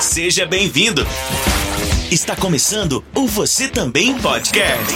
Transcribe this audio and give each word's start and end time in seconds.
Seja 0.00 0.46
bem-vindo. 0.46 1.02
Está 2.10 2.34
começando 2.34 3.04
o 3.14 3.26
Você 3.26 3.68
Também 3.68 4.18
Podcast. 4.18 4.94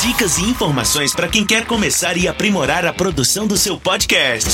Dicas 0.00 0.38
e 0.38 0.44
informações 0.44 1.14
para 1.14 1.28
quem 1.28 1.44
quer 1.44 1.66
começar 1.66 2.16
e 2.16 2.26
aprimorar 2.26 2.86
a 2.86 2.92
produção 2.92 3.46
do 3.46 3.54
seu 3.54 3.78
podcast. 3.78 4.48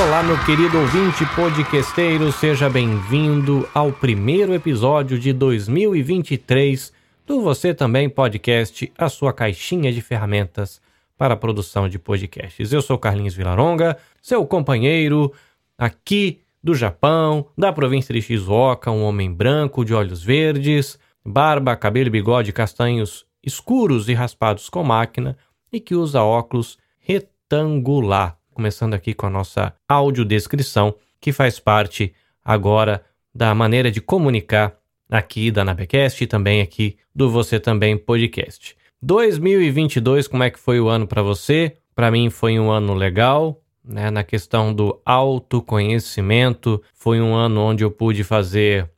Olá, 0.00 0.22
meu 0.22 0.38
querido 0.44 0.78
ouvinte 0.78 1.26
podcasteiro, 1.34 2.30
seja 2.30 2.70
bem-vindo 2.70 3.68
ao 3.74 3.90
primeiro 3.90 4.54
episódio 4.54 5.18
de 5.18 5.32
2023 5.32 6.92
do 7.26 7.42
Você 7.42 7.74
Também 7.74 8.08
Podcast, 8.08 8.92
a 8.96 9.08
sua 9.08 9.32
caixinha 9.32 9.92
de 9.92 10.00
ferramentas 10.00 10.80
para 11.18 11.34
a 11.34 11.36
produção 11.36 11.88
de 11.88 11.98
podcasts. 11.98 12.72
Eu 12.72 12.80
sou 12.80 12.96
Carlinhos 12.96 13.34
Vilaronga, 13.34 13.98
seu 14.22 14.46
companheiro 14.46 15.32
aqui 15.76 16.40
do 16.62 16.74
Japão, 16.74 17.46
da 17.56 17.72
província 17.72 18.12
de 18.12 18.20
Shizuoka, 18.20 18.90
um 18.90 19.02
homem 19.02 19.32
branco 19.32 19.84
de 19.84 19.94
olhos 19.94 20.22
verdes, 20.22 20.98
barba, 21.24 21.76
cabelo 21.76 22.08
e 22.08 22.10
bigode 22.10 22.52
castanhos 22.52 23.26
escuros 23.42 24.08
e 24.08 24.14
raspados 24.14 24.68
com 24.68 24.84
máquina 24.84 25.36
e 25.72 25.80
que 25.80 25.94
usa 25.94 26.22
óculos 26.22 26.78
retangular. 26.98 28.36
Começando 28.52 28.94
aqui 28.94 29.14
com 29.14 29.26
a 29.26 29.30
nossa 29.30 29.74
audiodescrição, 29.88 30.94
que 31.20 31.32
faz 31.32 31.58
parte 31.58 32.12
agora 32.44 33.02
da 33.34 33.54
maneira 33.54 33.90
de 33.90 34.00
comunicar 34.00 34.76
aqui 35.10 35.50
da 35.50 35.64
Nabecast 35.64 36.22
e 36.22 36.26
também 36.26 36.60
aqui 36.60 36.96
do 37.14 37.30
Você 37.30 37.58
Também 37.58 37.96
Podcast. 37.96 38.76
2022, 39.02 40.28
como 40.28 40.42
é 40.42 40.50
que 40.50 40.58
foi 40.58 40.78
o 40.78 40.88
ano 40.88 41.06
para 41.06 41.22
você? 41.22 41.76
Para 41.94 42.10
mim 42.10 42.28
foi 42.28 42.58
um 42.58 42.70
ano 42.70 42.94
legal, 42.94 43.59
né? 43.84 44.10
Na 44.10 44.22
questão 44.22 44.72
do 44.72 45.00
autoconhecimento, 45.04 46.82
foi 46.94 47.20
um 47.20 47.34
ano 47.34 47.60
onde 47.60 47.84
eu 47.84 47.90
pude 47.90 48.24
fazer 48.24 48.90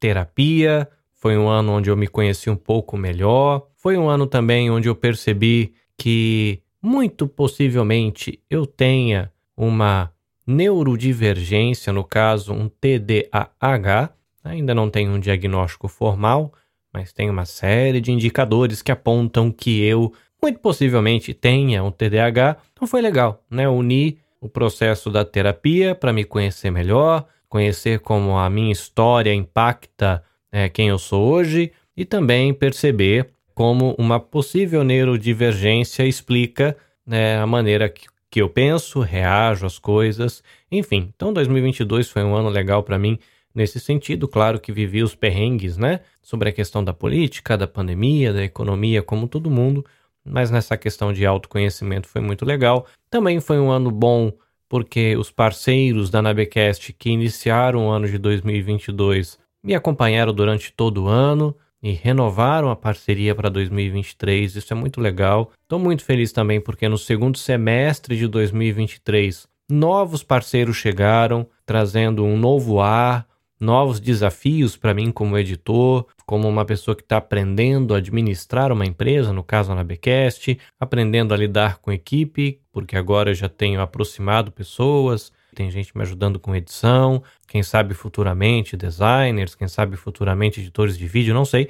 terapia, 0.00 0.88
foi 1.12 1.36
um 1.36 1.48
ano 1.48 1.72
onde 1.72 1.90
eu 1.90 1.96
me 1.96 2.06
conheci 2.06 2.48
um 2.48 2.56
pouco 2.56 2.96
melhor, 2.96 3.66
foi 3.76 3.96
um 3.96 4.08
ano 4.08 4.26
também 4.26 4.70
onde 4.70 4.88
eu 4.88 4.94
percebi 4.94 5.74
que 5.96 6.62
muito 6.80 7.26
possivelmente 7.26 8.40
eu 8.48 8.64
tenha 8.64 9.32
uma 9.56 10.12
neurodivergência, 10.46 11.92
no 11.92 12.04
caso 12.04 12.52
um 12.52 12.68
TDAH, 12.68 14.10
ainda 14.44 14.74
não 14.74 14.88
tenho 14.88 15.10
um 15.12 15.20
diagnóstico 15.20 15.88
formal, 15.88 16.52
mas 16.92 17.12
tem 17.12 17.28
uma 17.28 17.44
série 17.44 18.00
de 18.00 18.12
indicadores 18.12 18.80
que 18.80 18.92
apontam 18.92 19.50
que 19.50 19.82
eu 19.82 20.12
muito 20.40 20.60
possivelmente 20.60 21.34
tenha 21.34 21.82
um 21.82 21.90
TDAH. 21.90 22.56
Então 22.72 22.86
foi 22.86 23.02
legal, 23.02 23.44
né? 23.50 23.68
Unir 23.68 24.18
o 24.40 24.48
processo 24.48 25.10
da 25.10 25.24
terapia 25.24 25.94
para 25.94 26.12
me 26.12 26.24
conhecer 26.24 26.70
melhor, 26.70 27.26
conhecer 27.48 28.00
como 28.00 28.36
a 28.36 28.48
minha 28.48 28.72
história 28.72 29.32
impacta 29.32 30.22
é, 30.50 30.68
quem 30.68 30.88
eu 30.88 30.98
sou 30.98 31.28
hoje 31.28 31.72
e 31.96 32.04
também 32.04 32.54
perceber 32.54 33.30
como 33.54 33.94
uma 33.98 34.20
possível 34.20 34.84
neurodivergência 34.84 36.04
explica 36.04 36.76
né, 37.04 37.38
a 37.38 37.46
maneira 37.46 37.88
que, 37.88 38.06
que 38.30 38.40
eu 38.40 38.48
penso, 38.48 39.00
reajo 39.00 39.66
às 39.66 39.78
coisas. 39.78 40.42
Enfim, 40.70 41.12
então 41.14 41.32
2022 41.32 42.08
foi 42.08 42.22
um 42.22 42.36
ano 42.36 42.48
legal 42.48 42.82
para 42.82 42.98
mim 42.98 43.18
nesse 43.54 43.80
sentido. 43.80 44.28
Claro 44.28 44.60
que 44.60 44.70
vivi 44.70 45.02
os 45.02 45.14
perrengues, 45.14 45.76
né? 45.76 46.00
Sobre 46.22 46.50
a 46.50 46.52
questão 46.52 46.84
da 46.84 46.92
política, 46.92 47.56
da 47.56 47.66
pandemia, 47.66 48.32
da 48.32 48.44
economia, 48.44 49.02
como 49.02 49.26
todo 49.26 49.50
mundo, 49.50 49.84
mas 50.30 50.50
nessa 50.50 50.76
questão 50.76 51.12
de 51.12 51.24
autoconhecimento 51.26 52.08
foi 52.08 52.20
muito 52.20 52.44
legal. 52.44 52.86
Também 53.10 53.40
foi 53.40 53.58
um 53.58 53.70
ano 53.70 53.90
bom 53.90 54.32
porque 54.68 55.16
os 55.16 55.30
parceiros 55.30 56.10
da 56.10 56.20
Nabecast 56.20 56.92
que 56.92 57.10
iniciaram 57.10 57.86
o 57.86 57.90
ano 57.90 58.06
de 58.06 58.18
2022 58.18 59.38
me 59.62 59.74
acompanharam 59.74 60.32
durante 60.32 60.72
todo 60.72 61.04
o 61.04 61.08
ano 61.08 61.56
e 61.82 61.92
renovaram 61.92 62.70
a 62.70 62.76
parceria 62.76 63.34
para 63.34 63.48
2023. 63.48 64.56
Isso 64.56 64.72
é 64.72 64.76
muito 64.76 65.00
legal. 65.00 65.52
Estou 65.62 65.78
muito 65.78 66.04
feliz 66.04 66.32
também 66.32 66.60
porque 66.60 66.88
no 66.88 66.98
segundo 66.98 67.38
semestre 67.38 68.16
de 68.16 68.26
2023 68.26 69.46
novos 69.70 70.22
parceiros 70.22 70.76
chegaram, 70.76 71.46
trazendo 71.66 72.24
um 72.24 72.38
novo 72.38 72.80
ar, 72.80 73.27
novos 73.60 73.98
desafios 74.00 74.76
para 74.76 74.94
mim 74.94 75.10
como 75.10 75.36
editor, 75.36 76.06
como 76.24 76.48
uma 76.48 76.64
pessoa 76.64 76.94
que 76.94 77.02
está 77.02 77.16
aprendendo 77.16 77.94
a 77.94 77.98
administrar 77.98 78.70
uma 78.70 78.86
empresa, 78.86 79.32
no 79.32 79.42
caso 79.42 79.72
a 79.72 79.74
Nabecast, 79.74 80.58
aprendendo 80.78 81.34
a 81.34 81.36
lidar 81.36 81.78
com 81.78 81.90
equipe, 81.90 82.60
porque 82.72 82.96
agora 82.96 83.30
eu 83.30 83.34
já 83.34 83.48
tenho 83.48 83.80
aproximado 83.80 84.52
pessoas, 84.52 85.32
tem 85.54 85.70
gente 85.70 85.96
me 85.96 86.02
ajudando 86.02 86.38
com 86.38 86.54
edição, 86.54 87.22
quem 87.46 87.62
sabe 87.62 87.94
futuramente 87.94 88.76
designers, 88.76 89.54
quem 89.54 89.66
sabe 89.66 89.96
futuramente 89.96 90.60
editores 90.60 90.96
de 90.96 91.06
vídeo, 91.08 91.34
não 91.34 91.44
sei. 91.44 91.68